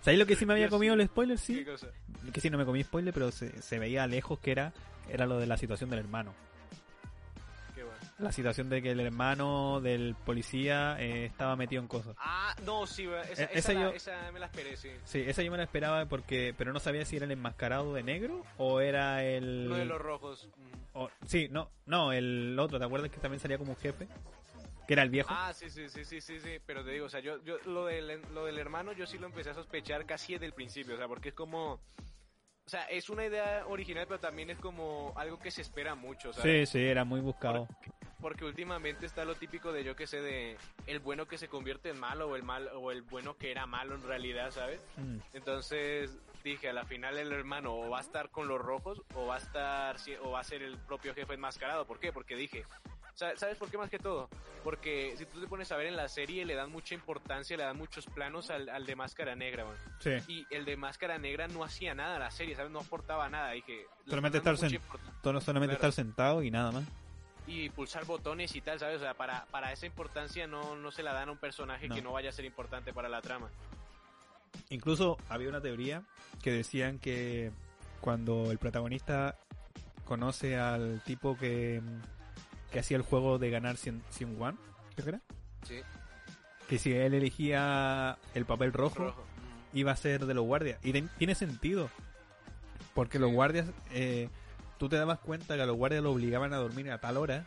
[0.00, 1.38] ¿Sabéis lo que sí me había comido el spoiler?
[1.38, 1.64] ¿Qué Sí.
[2.32, 4.72] Que sí, no me comí spoiler, pero se, se veía lejos que era,
[5.08, 6.34] era lo de la situación del hermano.
[8.18, 12.14] La situación de que el hermano del policía eh, estaba metido en cosas.
[12.18, 13.08] Ah, no, sí,
[13.52, 14.90] esa, la- yo- esa me la esperé, sí.
[15.04, 18.04] Sí, esa yo me la esperaba porque, pero no sabía si era el enmascarado de
[18.04, 19.64] negro o era el.
[19.66, 20.48] Uno de los rojos.
[20.92, 22.78] o- sí, no, no, el otro.
[22.78, 24.06] ¿Te acuerdas que también salía como un jefe?
[24.86, 25.30] Que era el viejo.
[25.32, 27.86] Ah, sí, sí, sí, sí, sí, sí, pero te digo, o sea, yo, yo lo,
[27.86, 30.98] del, lo del hermano yo sí lo empecé a sospechar casi desde el principio, o
[30.98, 31.80] sea, porque es como...
[32.66, 36.32] O sea, es una idea original, pero también es como algo que se espera mucho,
[36.32, 36.70] ¿sabes?
[36.70, 37.66] sí, sí, era muy buscado.
[37.66, 37.90] Porque
[38.44, 40.56] últimamente está lo típico de yo que sé de
[40.86, 43.66] el bueno que se convierte en malo o el mal o el bueno que era
[43.66, 44.80] malo en realidad, ¿sabes?
[44.96, 45.18] Mm.
[45.34, 49.26] Entonces dije, a la final el hermano o va a estar con los rojos o
[49.26, 51.86] va a estar o va a ser el propio jefe enmascarado.
[51.86, 52.12] ¿Por qué?
[52.12, 52.64] Porque dije,
[53.14, 54.28] sa- ¿sabes por qué más que todo?
[54.62, 57.64] Porque si tú te pones a ver en la serie le dan mucha importancia, le
[57.64, 59.76] dan muchos planos al, al de máscara negra, man.
[60.00, 60.12] Sí.
[60.28, 62.72] Y el de máscara negra no hacía nada a la serie, ¿sabes?
[62.72, 63.50] No aportaba nada.
[63.52, 64.80] Dije, Solamente estar sen-
[65.22, 65.72] solamente Claro.
[65.72, 66.84] estar sentado y nada más.
[67.46, 68.96] Y pulsar botones y tal, ¿sabes?
[68.96, 71.94] O sea, para, para esa importancia no, no se la dan a un personaje No.
[71.94, 73.50] que no vaya a ser importante para la trama.
[74.70, 76.02] Incluso había una teoría
[76.42, 77.50] que decían que
[78.00, 79.36] cuando el protagonista
[80.04, 81.80] conoce al tipo que,
[82.72, 84.58] que hacía el juego de ganar 100, 100 one,
[84.94, 85.20] creo que era,
[85.66, 85.80] Sí.
[86.68, 89.24] que si él elegía el papel rojo, Rojo.
[89.72, 90.78] Iba a ser de los guardias.
[90.84, 91.90] Y ten- tiene sentido.
[92.94, 94.28] Porque los guardias, eh,
[94.78, 97.46] tú te dabas cuenta que a los guardias lo obligaban a dormir a tal hora.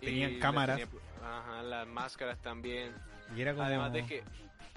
[0.00, 0.78] Tenían Y cámaras.
[0.78, 2.92] tenía- ajá, las máscaras también.
[3.36, 3.64] Y era como...
[3.64, 4.22] Además de que...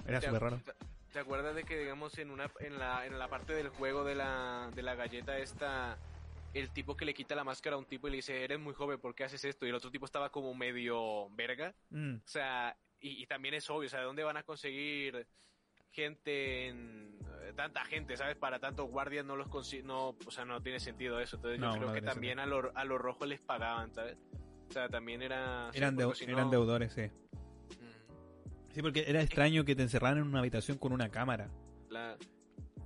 [0.06, 0.60] Era ¿te, súper raro.
[0.64, 0.72] te-
[1.12, 4.16] ¿Te acuerdas de que, digamos, en una en la, en la parte del juego de
[4.16, 5.96] la, de la galleta esta,
[6.52, 8.74] el tipo que le quita la máscara a un tipo y le dice, eres muy
[8.74, 9.64] joven, ¿por qué haces esto?
[9.64, 11.72] Y el otro tipo estaba como medio verga.
[11.90, 15.26] Mm, O sea, y, y también es obvio, o sea, ¿de dónde van a conseguir
[15.92, 17.16] gente en
[17.52, 18.36] tanta gente, ¿sabes?
[18.36, 19.48] Para tantos guardias no los
[19.84, 21.36] no, o sea, no tiene sentido eso.
[21.36, 24.16] Entonces No, yo creo no que también a los a los rojos les pagaban, ¿sabes?
[24.68, 27.10] O sea, también era eran, porque deu- si eran no- deudores, sí.
[28.72, 31.48] Sí, porque era extraño que te encerraran en una habitación con una cámara.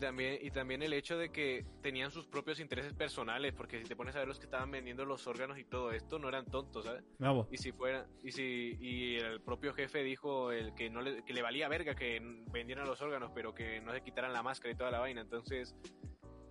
[0.01, 3.97] También, y también el hecho de que tenían sus propios intereses personales, porque si te
[3.97, 6.85] pones a ver los que estaban vendiendo los órganos y todo esto, no eran tontos,
[6.85, 7.03] ¿sabes?
[7.19, 7.49] No, vos.
[7.51, 11.33] Y si fuera, y si, y el propio jefe dijo el que no le, que
[11.33, 12.21] le valía verga que
[12.53, 15.21] vendieran los órganos, pero que no se quitaran la máscara y toda la vaina.
[15.21, 15.75] Entonces,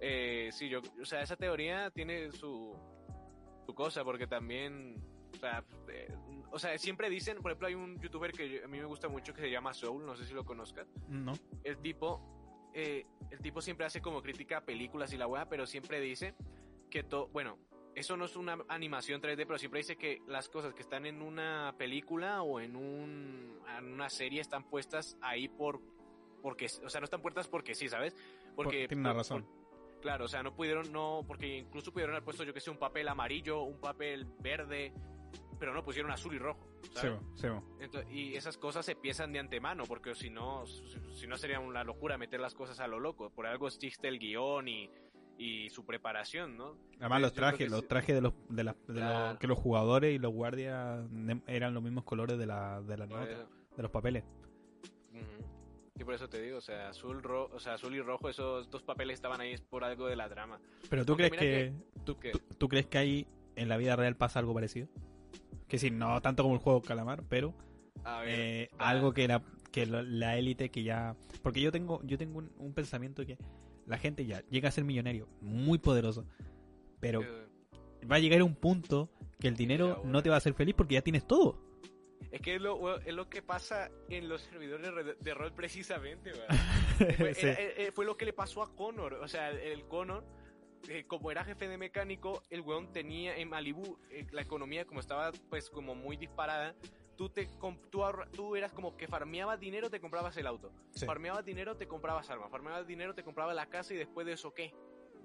[0.01, 2.75] eh, sí, yo, o sea, esa teoría tiene su,
[3.65, 5.01] su cosa, porque también,
[5.33, 6.07] o sea, eh,
[6.51, 9.07] o sea, siempre dicen, por ejemplo, hay un youtuber que yo- a mí me gusta
[9.07, 11.33] mucho que se llama Soul, no sé si lo conozcas No.
[11.63, 12.36] el tipo,
[12.79, 16.35] eh, el tipo siempre hace como crítica a películas y la weá, pero siempre dice
[16.91, 17.57] que todo, bueno,
[17.95, 21.23] eso no es una animación 3D, pero siempre dice que las cosas que están en
[21.23, 25.81] una película o en, un, en una serie están puestas ahí por,
[26.43, 28.15] porque, o sea, no están puestas porque sí, ¿sabes?
[28.55, 29.43] Porque Tiene una razón.
[29.43, 32.69] por- claro, o sea, no pudieron, no, porque incluso pudieron haber puesto, yo que sé,
[32.69, 34.93] un papel amarillo, un papel verde,
[35.59, 36.67] pero no pusieron azul y rojo.
[36.93, 37.19] ¿sabes?
[37.35, 37.47] sí,
[38.11, 42.17] y esas cosas se piensan de antemano, porque si no, si, no sería una locura
[42.17, 43.29] meter las cosas a lo loco.
[43.29, 44.89] Por algo existe el guion y,
[45.37, 46.77] y su preparación, ¿no?
[46.99, 49.29] Además los que trajes, los trajes de los, de las- de Claro.
[49.31, 51.05] los- que los jugadores y los guardias
[51.47, 54.23] eran los mismos colores de la, de las notas, de los papeles.
[55.13, 55.45] Ujú.
[55.99, 58.69] Y por eso te digo, o sea, azul, ro o sea, azul y rojo, esos
[58.69, 60.59] dos papeles estaban ahí por algo de la trama.
[60.89, 61.73] Pero tú crees que,
[62.05, 62.17] tú-
[62.57, 64.87] tú crees que ahí en la vida real pasa algo parecido?
[65.67, 67.53] Que sí, no tanto como el juego Calamar, pero
[68.03, 72.17] A ver, eh, algo que la que la élite que ya porque yo tengo yo
[72.17, 73.37] tengo un, un pensamiento que
[73.85, 76.25] la gente ya llega a ser millonario muy poderoso
[76.99, 77.47] pero eh,
[78.09, 79.09] va a llegar a un punto
[79.39, 81.61] que el dinero no te va a hacer feliz porque ya tienes todo
[82.31, 86.31] es que es lo, es lo que pasa en los servidores de, rol precisamente,
[86.97, 87.03] Sí.
[87.45, 89.13] era- eh, fue lo que le pasó a Connor.
[89.15, 90.25] O sea, el Connor,
[90.87, 94.99] eh, como era jefe de mecánico, el weón tenía en Malibu eh, la economía como
[94.99, 96.75] estaba pues como muy disparada.
[97.15, 97.47] Tú, te,
[97.89, 100.71] tú, tú eras como que farmeabas dinero, te comprabas el auto.
[100.91, 101.05] Sí.
[101.07, 102.51] Farmeabas dinero, te comprabas armas.
[102.51, 104.73] Farmeabas dinero, te comprabas la casa y después de eso, ¿qué?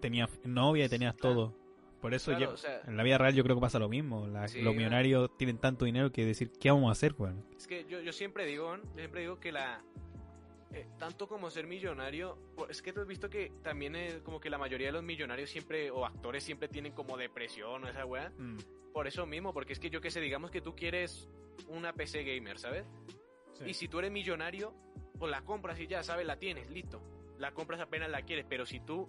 [0.00, 1.54] tenías novia y tenías todo
[2.00, 3.88] por eso Claro, ya- o sea- en la vida real yo creo que pasa lo
[3.88, 7.44] mismo La- Sí, los millonarios tienen tanto dinero que decir qué vamos a hacer weón?
[7.56, 8.74] Es que yo, yo siempre digo.
[8.76, 9.80] Yo siempre digo que la...
[10.72, 14.48] eh, tanto como ser millonario, es que tú has visto que también es como que
[14.48, 18.30] la mayoría de los millonarios siempre, o actores siempre tienen como depresión o esa weá.
[18.38, 18.56] Mm,
[18.92, 21.28] Por eso mismo, porque es que yo que sé, digamos que tú quieres
[21.68, 22.84] una PC gamer, ¿sabes?
[23.52, 23.64] sí.
[23.66, 24.74] Y si tú eres millonario,
[25.18, 26.26] pues la compras y ya, ¿sabes?
[26.26, 27.00] La tienes, listo.
[27.38, 29.06] La compras apenas la quieres, pero si tú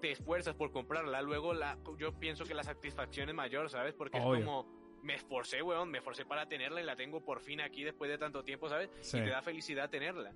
[0.00, 3.94] te esfuerzas por comprarla, luego la, yo pienso que la satisfacción es mayor, ¿sabes?
[3.94, 4.34] Porque Obvio.
[4.34, 7.82] es como, me esforcé, weón, me esforcé para tenerla y la tengo por fin aquí
[7.84, 8.90] después de tanto tiempo, ¿sabes?
[9.00, 9.18] Sí.
[9.18, 10.32] Y te da felicidad tenerla.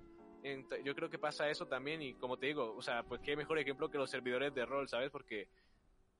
[0.83, 3.57] Yo creo que pasa eso también y como te digo, o sea, pues qué mejor
[3.59, 5.09] ejemplo que los servidores de rol, ¿sabes?
[5.09, 5.47] Porque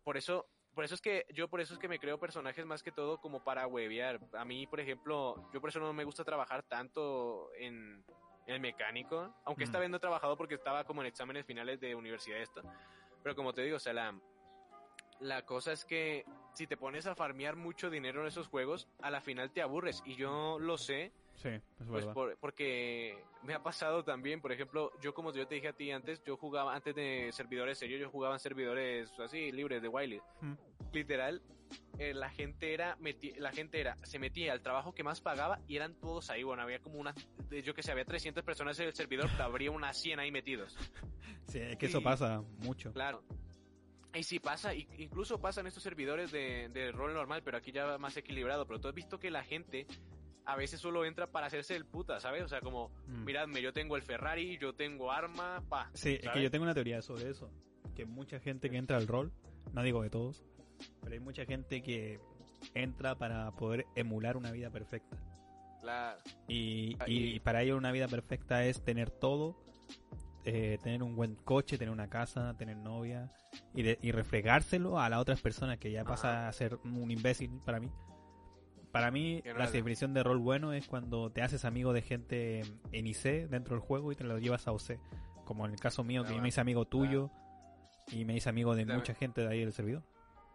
[0.03, 2.81] por eso por eso es que yo por eso es que me creo personajes más
[2.81, 4.19] que todo como para huevear.
[4.33, 8.03] A mí, por ejemplo, yo por eso no me gusta trabajar tanto en,
[8.47, 9.81] en el mecánico, aunque esta Mm.
[9.81, 12.63] vez no he trabajado porque estaba como en exámenes finales de universidad esto.
[13.21, 14.19] Pero como te digo, o sea, la,
[15.19, 19.11] la cosa es que si te pones a farmear mucho dinero en esos juegos, a
[19.11, 20.01] la final te aburres.
[20.05, 22.13] Y yo lo sé, Sí, es pues verdad.
[22.13, 25.91] por- porque me ha pasado también, por ejemplo, yo como yo te dije a ti
[25.91, 30.21] antes, yo jugaba antes de servidores serios, yo jugaba en servidores así libres de Wiley.
[30.41, 30.53] Mm.
[30.93, 31.41] Literal,
[31.97, 35.59] eh, la gente era meti- la gente era se metía al trabajo que más pagaba
[35.67, 37.13] y eran todos ahí, bueno, había como una
[37.49, 40.31] de- yo que sé, había 300 personas en el servidor, pero habría unas 100 ahí
[40.31, 40.77] metidos.
[41.47, 42.93] Sí, es que eso y- pasa mucho.
[42.93, 43.21] Claro.
[44.13, 47.71] Y sí pasa, y- incluso pasa en estos servidores de, de rol normal, pero aquí
[47.73, 48.65] ya más equilibrado.
[48.65, 49.85] Pero tú has visto que la gente
[50.45, 52.43] a veces solo entra para hacerse el puta, ¿sabes?
[52.43, 53.23] O sea, como, Mm.
[53.23, 55.89] miradme, yo tengo el Ferrari, yo tengo arma, pa.
[55.93, 57.49] Sí, es que yo tengo una teoría sobre eso.
[57.95, 59.31] Que mucha gente que entra al rol,
[59.71, 60.43] no digo de todos,
[61.01, 62.19] pero hay mucha gente que
[62.73, 65.17] entra para poder emular una vida perfecta.
[65.81, 66.19] Claro.
[66.47, 69.57] Y, Ah, y y- para ello una vida perfecta es tener todo,
[70.45, 73.31] eh, tener un buen coche, tener una casa, tener novia
[73.73, 76.47] y, de- y refregárselo a las otras personas que ya pasa Ajá.
[76.49, 77.89] a ser un imbécil para mí.
[78.93, 82.61] Para mí Que la definición de rol bueno es cuando te haces amigo de gente
[82.91, 84.99] en IC dentro del juego y te lo llevas a OC.
[85.45, 86.37] Como en el caso mío, que Claro.
[86.37, 87.31] yo me hice amigo tuyo
[88.11, 90.03] y me hice amigo de mucha gente de ahí del servidor.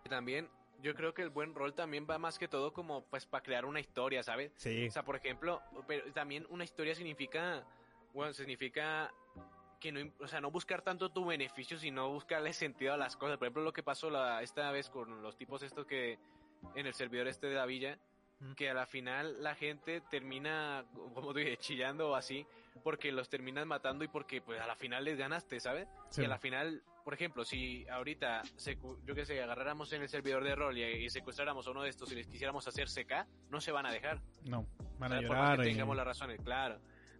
[0.08, 0.48] También,
[0.80, 3.64] yo creo que el buen rol también va más que todo como, pues, para crear
[3.64, 4.52] una historia, ¿sabes?
[4.56, 7.64] Sí, O sea, por ejemplo, pero también una historia significa,
[8.14, 9.12] bueno, significa
[9.80, 13.36] que no, o sea, no buscar tanto tu beneficio, sino buscarle sentido a las cosas.
[13.36, 16.18] Por ejemplo, lo que pasó la, esta vez con los tipos estos que
[16.76, 17.98] en el servidor este de la villa.
[18.56, 20.84] Que a la final la gente termina,
[21.14, 22.46] como te dije, chillando o así,
[22.84, 25.88] porque los terminas matando y porque pues a la final les ganaste, ¿sabes?
[26.10, 26.22] sí.
[26.22, 28.42] Y a la final, por ejemplo, si ahorita,
[29.04, 31.90] yo que sé, agarráramos en el servidor de rol y, y secuestráramos a uno de
[31.90, 34.20] estos y les quisiéramos hacer CK, no se van a dejar.
[34.44, 34.66] no,
[34.98, 35.28] van a ¿sabes?
[35.28, 35.56] Por más llorar.
[35.64, 36.78] que y- tengamos las razones, claro.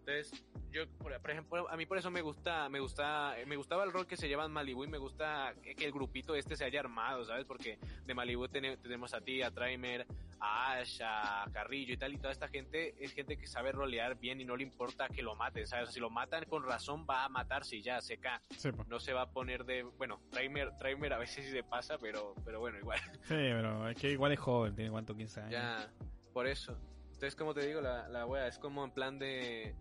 [0.08, 0.42] Entonces,
[0.72, 3.92] yo, por, por ejemplo, a mí por eso me gusta, me gusta, me gustaba el
[3.92, 6.64] rol que se lleva en Malibu y me gusta que, que el grupito este se
[6.64, 7.44] haya armado, ¿sabes?
[7.44, 10.06] Porque de Malibu tene- tenemos a ti, a Trimer,
[10.40, 14.18] a Ash, a Carrillo y tal, y toda esta gente es gente que sabe rolear
[14.18, 15.90] bien y no le importa que lo maten, ¿sabes?
[15.92, 18.40] Si lo matan con razón va a matarse y ya, se cae.
[18.56, 18.70] Sí.
[18.86, 22.34] No se va a poner de, bueno, Trimer, Trimer a veces sí se pasa, pero,
[22.46, 22.98] pero bueno, igual.
[23.24, 25.52] Sí, pero es que igual es joven, tiene cuánto, 15 años.
[25.52, 25.90] Ya,
[26.32, 26.78] por eso.
[27.08, 29.74] Entonces, como te digo, la, la wea es como en plan de...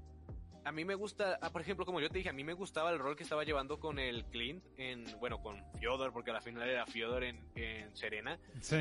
[0.68, 2.92] A mí me gusta, ah, por ejemplo, como yo te dije, a mí me gustaba
[2.92, 6.42] el rol que estaba llevando con el Clint, en, bueno, con Fyodor, porque a la
[6.42, 8.38] final era Fyodor en, en Serena.
[8.60, 8.76] Sí,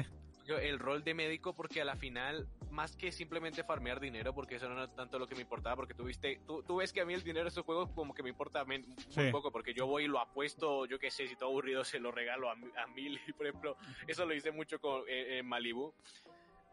[0.48, 4.68] El rol de médico, porque a la final, más que simplemente farmear dinero, porque eso
[4.68, 7.04] no era tanto lo que me importaba, porque tú, viste, tú, tú ves que a
[7.04, 9.30] mí el dinero de estos juegos como que me importa muy Sí.
[9.30, 12.10] poco, porque yo voy y lo apuesto, yo qué sé, si todo aburrido se lo
[12.10, 13.76] regalo a, a mil, y por ejemplo,
[14.08, 15.94] eso lo hice mucho con, eh, en Malibu.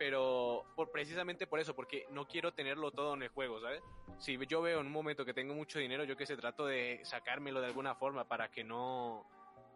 [0.04, 3.82] Pero por, precisamente por eso, porque no quiero tenerlo todo en el juego, ¿sabes?
[4.18, 6.99] Si yo veo en un momento que tengo mucho dinero, yo que sé, trato de
[7.06, 9.26] sacármelo de alguna forma para que no,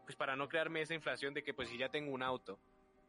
[0.04, 2.60] pues para no crearme esa inflación de que pues si ya tengo un auto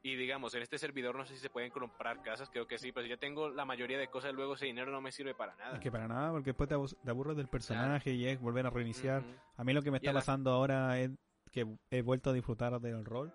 [0.01, 2.93] y digamos en este servidor no sé si se pueden comprar casas, creo que sí,
[2.93, 5.57] pero si ya tengo la mayoría de cosas, luego ese dinero no me sirve para
[5.57, 5.75] nada.
[5.75, 9.23] es que para nada, porque después te, aburres del personaje y es volver a reiniciar.
[9.23, 9.31] Ujú.
[9.57, 11.11] A mí lo que me está a la- pasando ahora es
[11.51, 13.33] que he vuelto a disfrutar del rol,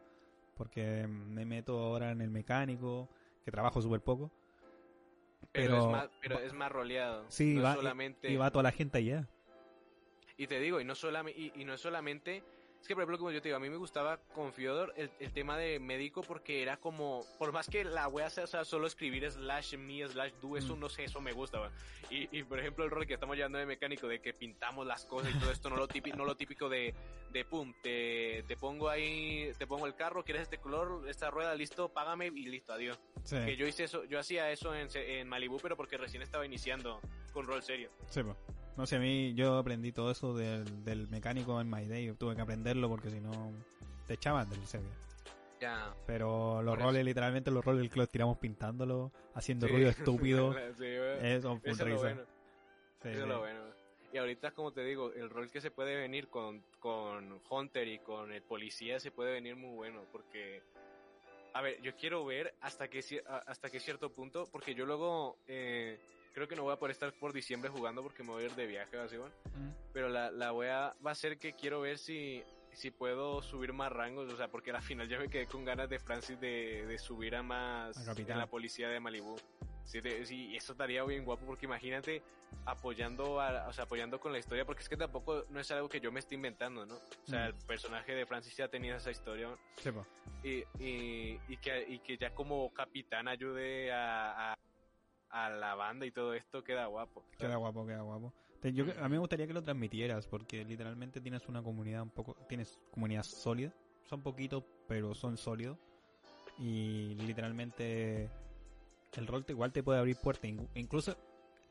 [0.53, 3.09] porque me meto ahora en el mecánico,
[3.45, 4.31] que trabajo súper poco.
[5.51, 7.25] pero, pero- es más, pero es más roleado.
[7.29, 9.27] Sí, no va, solamente y va toda la gente allá.
[10.37, 12.43] Y te digo, y no, solamente, y, y no es solamente...
[12.83, 15.09] Es que, por ejemplo, como yo te digo, a mí me gustaba con Fyodor el,
[15.21, 17.23] el tema de médico porque era como...
[17.39, 20.75] Por más que la wea sea, o sea, solo escribir slash me slash do, eso
[20.75, 20.79] Mm.
[20.81, 21.71] no sé, eso me gusta.
[22.09, 25.05] Y, y, por ejemplo, el rol que estamos llevando de mecánico, de que pintamos las
[25.05, 26.93] cosas y todo esto, no lo típico, no lo típico de,
[27.31, 31.55] de pum, te, te pongo ahí, te pongo el carro, quieres este color, esta rueda,
[31.55, 32.99] listo, págame y listo, adiós.
[33.23, 36.45] Sí, Que yo hice eso, yo hacía eso en, en Malibu, pero porque recién estaba
[36.45, 36.99] iniciando
[37.31, 37.91] con rol serio.
[38.09, 38.35] sí, po.
[38.75, 42.11] No sé, a mí yo aprendí todo eso del, del mecánico en My Day.
[42.13, 43.51] Tuve que aprenderlo porque si no
[44.07, 44.91] te echaban del server.
[45.61, 45.95] Ya.
[46.07, 46.85] Pero los eso.
[46.85, 49.73] roles, literalmente los roles que los tiramos pintándolo, haciendo Sí.
[49.73, 50.53] ruido estúpido.
[50.77, 51.25] Sí, weón.
[51.25, 52.21] Eso, es bueno.
[53.01, 53.61] Sí, Eso es lo bueno.
[54.11, 57.99] Y ahorita, como te digo, el rol que se puede venir con, con Hunter y
[57.99, 60.61] con el policía se puede venir muy bueno, porque...
[61.55, 63.01] A ver, yo quiero ver hasta que
[63.45, 65.99] hasta qué cierto punto, porque yo luego eh,
[66.33, 68.55] creo que no voy a poder estar por diciembre jugando porque me voy a ir
[68.55, 69.33] de viaje, así, bueno.
[69.55, 69.69] Mm.
[69.93, 73.71] Pero la, la voy a, va a ser que quiero ver si, si puedo subir
[73.73, 76.85] más rangos, o sea, porque al final ya me quedé con ganas de Francis de,
[76.87, 79.35] de subir a más A en la policía de Malibu.
[79.85, 82.23] Sí, te- sí, eso estaría bien guapo porque imagínate
[82.65, 85.89] apoyando a, o sea, apoyando con la historia porque es que tampoco no es algo
[85.89, 86.95] que yo me esté inventando, ¿no?
[86.95, 87.47] O sea, Mm.
[87.47, 90.05] el personaje de Francis ya tenía esa historia Sepa.
[90.43, 94.57] y, y, y que, y que ya como capitán ayude a, a,
[95.33, 97.23] a la banda y todo esto queda guapo.
[97.37, 98.31] Queda guapo, queda guapo.
[98.63, 102.35] Yo, a mí me gustaría que lo transmitieras porque literalmente tienes una comunidad un poco,
[102.47, 103.73] tienes comunidad sólida.
[104.09, 105.77] Son poquitos, pero son sólidos.
[106.59, 108.29] Y literalmente
[109.17, 110.49] el rol te, igual te puede abrir puertas.
[110.75, 111.17] Incluso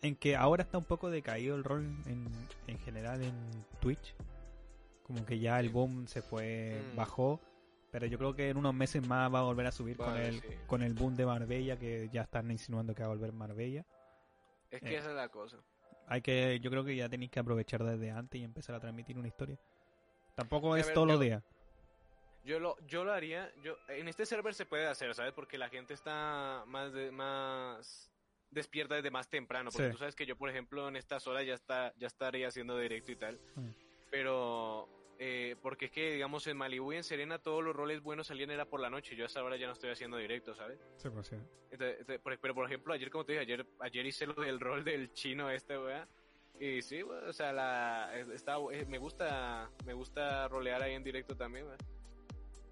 [0.02, 2.26] en que ahora está un poco decaído el rol en,
[2.66, 3.32] en general en
[3.80, 4.14] Twitch.
[5.04, 6.96] Como que ya el boom se fue, Mm.
[6.96, 7.40] bajó.
[7.92, 10.28] Pero yo creo que en unos meses más va a volver a subir con Vale,
[10.28, 10.48] el, sí.
[10.66, 13.84] con el boom de Marbella, que ya están insinuando que va a volver Marbella.
[14.70, 14.96] Es que Eh.
[14.98, 15.58] esa es la cosa.
[16.08, 19.18] Hay que, yo creo que ya tenéis que aprovechar desde antes y empezar a transmitir
[19.18, 19.58] una historia.
[20.34, 21.42] Tampoco A es ver, todos los días.
[22.44, 25.32] Yo lo, yo lo haría, yo, en este server se puede hacer, ¿sabes?
[25.32, 28.10] Porque la gente está más, de, más
[28.50, 29.70] despierta desde más temprano.
[29.70, 29.92] Porque Sí.
[29.92, 33.12] tú sabes que yo, por ejemplo, en estas horas ya está, ya estaría haciendo directo
[33.12, 33.38] y tal.
[33.54, 33.68] Mm.
[34.10, 34.88] Pero,
[35.24, 38.50] eh, porque es que, digamos, en Malibu y en Serena todos los roles buenos salían
[38.50, 39.14] era por la noche.
[39.14, 40.80] Yo a esa hora ya no estoy haciendo directo, ¿sabes?
[40.96, 41.36] Sí, pues sí.
[41.70, 44.82] Entonces, entonces, pero por ejemplo, ayer, como te dije, ayer, ayer hice lo del rol
[44.82, 46.08] del chino este, weá.
[46.58, 51.04] Y sí, weá, o sea, la, está, eh, me gusta, me gusta rolear ahí en
[51.04, 51.76] directo también, weá.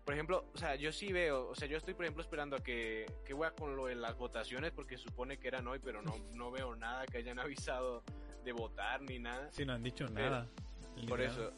[0.05, 2.61] Por ejemplo, o sea, yo sí veo, o sea, yo estoy, por ejemplo, esperando a
[2.65, 6.13] que, que weá con lo de las votaciones, porque supone que eran hoy, pero no,
[6.35, 8.03] no veo nada que hayan avisado
[8.43, 9.53] de votar ni nada.
[9.53, 10.49] Sí, no han dicho Pero- nada.
[11.09, 11.53] Por eso.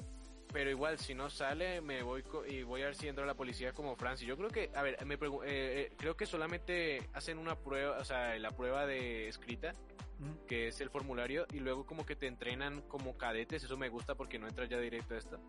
[0.53, 3.35] Pero igual, si no sale, me voy co- y voy a ver si entra la
[3.35, 4.27] policía como Francis.
[4.29, 8.05] Yo creo que, a ver, me eh, eh, creo que solamente hacen una prueba, o
[8.05, 9.75] sea, la prueba de escrita,
[10.19, 10.47] Mm.
[10.47, 13.65] que es el formulario, y luego como que te entrenan como cadetes.
[13.65, 15.41] Eso me gusta porque no entras ya directo a esto.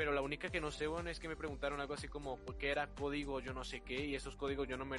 [0.00, 2.56] Pero la única que no sé, bueno, es que me preguntaron algo así como ¿por
[2.56, 4.02] qué era código yo no sé qué?
[4.06, 4.96] Y esos códigos yo no me,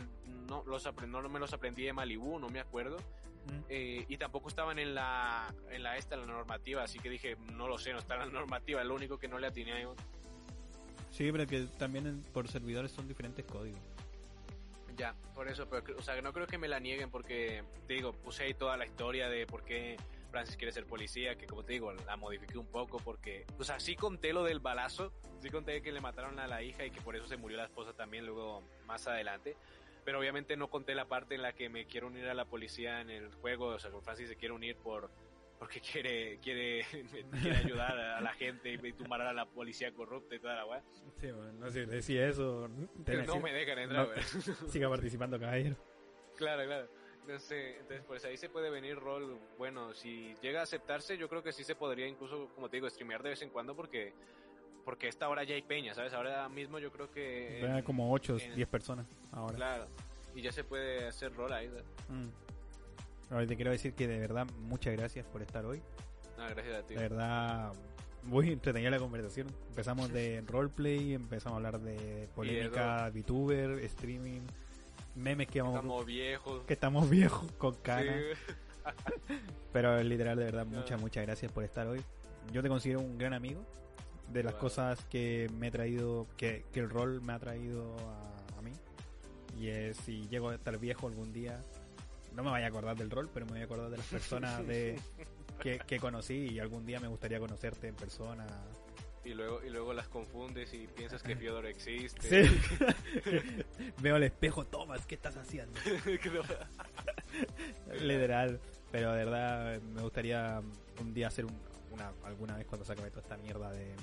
[0.48, 2.98] no, los aprend- no me los aprendí de Malibu, no me acuerdo.
[2.98, 3.64] Mm.
[3.68, 7.68] Eh, y tampoco estaban en la en la esta la normativa así que dije no
[7.68, 9.86] lo sé no está en la normativa es lo único que no le atiné ahí.
[11.10, 13.80] Sí, pero que también en- por servidores son diferentes códigos.
[14.96, 18.14] ya por eso pero o sea no creo que me la nieguen porque te digo
[18.14, 19.98] puse ahí toda la historia de por qué
[20.32, 23.80] Francis quiere ser policía que como te digo la modifiqué un poco porque o sea
[23.80, 25.12] sí conté lo del balazo
[25.42, 27.66] sí conté que le mataron a la hija y que por eso se murió la
[27.66, 29.56] esposa también luego más adelante
[30.04, 33.02] pero obviamente no conté la parte en la que me quiero unir a la policía
[33.02, 35.12] en el juego o sea Francis se quiere unir por
[35.60, 36.84] porque quiere quiere,
[37.42, 40.82] quiere ayudar a la gente y tumbar a la policía corrupta y toda la weá.
[41.20, 42.68] Sí, bueno, no sé, decía eso.
[42.68, 44.68] No me dejan entrar, no.
[44.70, 45.76] Siga participando, caballero.
[46.36, 47.01] Claro, claro.
[47.22, 49.40] Entonces, entonces, pues ahí se puede venir rol.
[49.58, 52.90] Bueno, si llega a aceptarse, yo creo que sí se podría incluso, como te digo,
[52.90, 54.14] streamear de vez en cuando porque
[54.84, 56.12] porque esta hora ya hay peña, ¿sabes?
[56.14, 57.60] Ahora mismo yo creo que...
[57.60, 59.56] En- como 8 o en- 10 personas ahora.
[59.56, 59.88] Claro.
[60.34, 61.68] Y ya se puede hacer rol ahí.
[62.10, 63.32] Mm.
[63.34, 65.82] Ahora te quiero decir que de verdad muchas gracias por estar hoy.
[66.38, 66.96] No, gracias a ti.
[66.96, 67.74] De verdad,
[68.24, 69.48] muy entretenida la conversación.
[69.70, 74.42] Empezamos de roleplay, empezamos a hablar de polémica, VTuber, streaming,
[75.16, 76.64] memes que vamos Estamos viejos.
[76.66, 78.16] que estamos viejos con canas.
[78.48, 78.54] Sí.
[79.74, 82.02] Pero literal, de verdad, muchas, muchas gracias por estar hoy.
[82.52, 83.66] Yo te considero un gran amigo.
[84.30, 84.62] De las Wow.
[84.62, 88.72] cosas que me he traído, que, que el rol me ha traído a, a mí.
[89.60, 91.62] Y es si llego a estar viejo algún día,
[92.34, 94.66] no me vaya a acordar del rol, pero me voy a acordar de las personas
[94.66, 94.98] de,
[95.60, 98.48] que, que conocí y algún día me gustaría conocerte en persona.
[99.24, 102.48] Y luego, y luego las confundes y piensas que Fiodor existe.
[102.48, 102.62] Sí.
[104.02, 105.80] Veo el espejo, Tomás, ¿qué estás haciendo?
[108.02, 108.60] Literal.
[108.92, 110.62] Pero de verdad me gustaría
[111.00, 111.60] un día hacer un-
[111.92, 113.94] una, alguna vez cuando se acabe toda esta mierda de,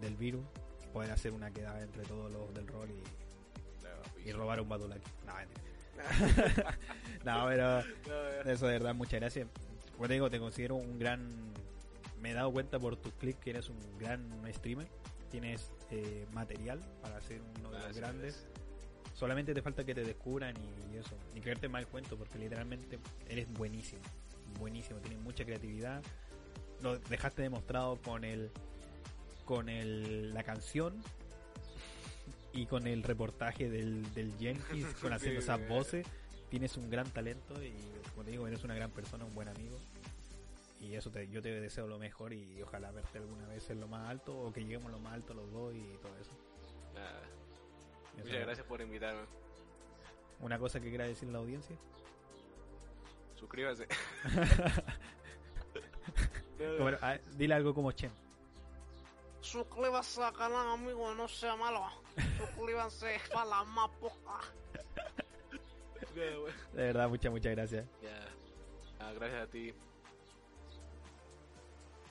[0.00, 0.44] del virus,
[0.92, 5.10] poder hacer una quedada entre todos los del rol y, y robar un Badulaki.
[5.26, 5.62] No, mentira.
[7.24, 7.80] no, pero
[8.50, 9.48] eso de verdad, muchas gracias.
[9.96, 11.52] Como te digo, te considero un gran...
[12.20, 14.88] Me he dado cuenta por tus clics que eres un gran streamer.
[15.30, 18.46] Tienes eh, material para ser uno de los grandes.
[19.14, 21.16] Solamente te falta que te descubran y, y eso.
[21.34, 22.98] Y creerte mal cuento, porque literalmente
[23.28, 24.02] eres buenísimo.
[24.58, 26.02] Buenísimo, tienes mucha creatividad.
[26.82, 28.50] Lo dejaste demostrado con el
[29.44, 31.02] con el la canción
[32.52, 36.06] y con el reportaje del, del Jenkins, con haciendo esas voces.
[36.50, 37.72] Tienes un gran talento y,
[38.10, 39.78] como te digo, eres una gran persona, un buen amigo.
[40.80, 43.88] Y eso te, yo te deseo lo mejor y ojalá verte alguna vez en lo
[43.88, 46.32] más alto o que lleguemos a lo más alto los dos y todo eso.
[46.94, 47.20] Nada.
[48.16, 48.24] Eso.
[48.24, 49.22] Muchas gracias por invitarme.
[50.40, 51.76] Una cosa que quiera decir la audiencia.
[53.34, 53.86] Suscríbase.
[56.58, 58.10] Bueno, ah, dile algo como Chen.
[59.40, 61.86] Suscríbase al canal, amigo, no sea malo.
[62.36, 64.40] Suscríbanse para la más poca.
[66.14, 67.86] De verdad, muchas, muchas gracias.
[68.98, 69.72] Ah, gracias a ti.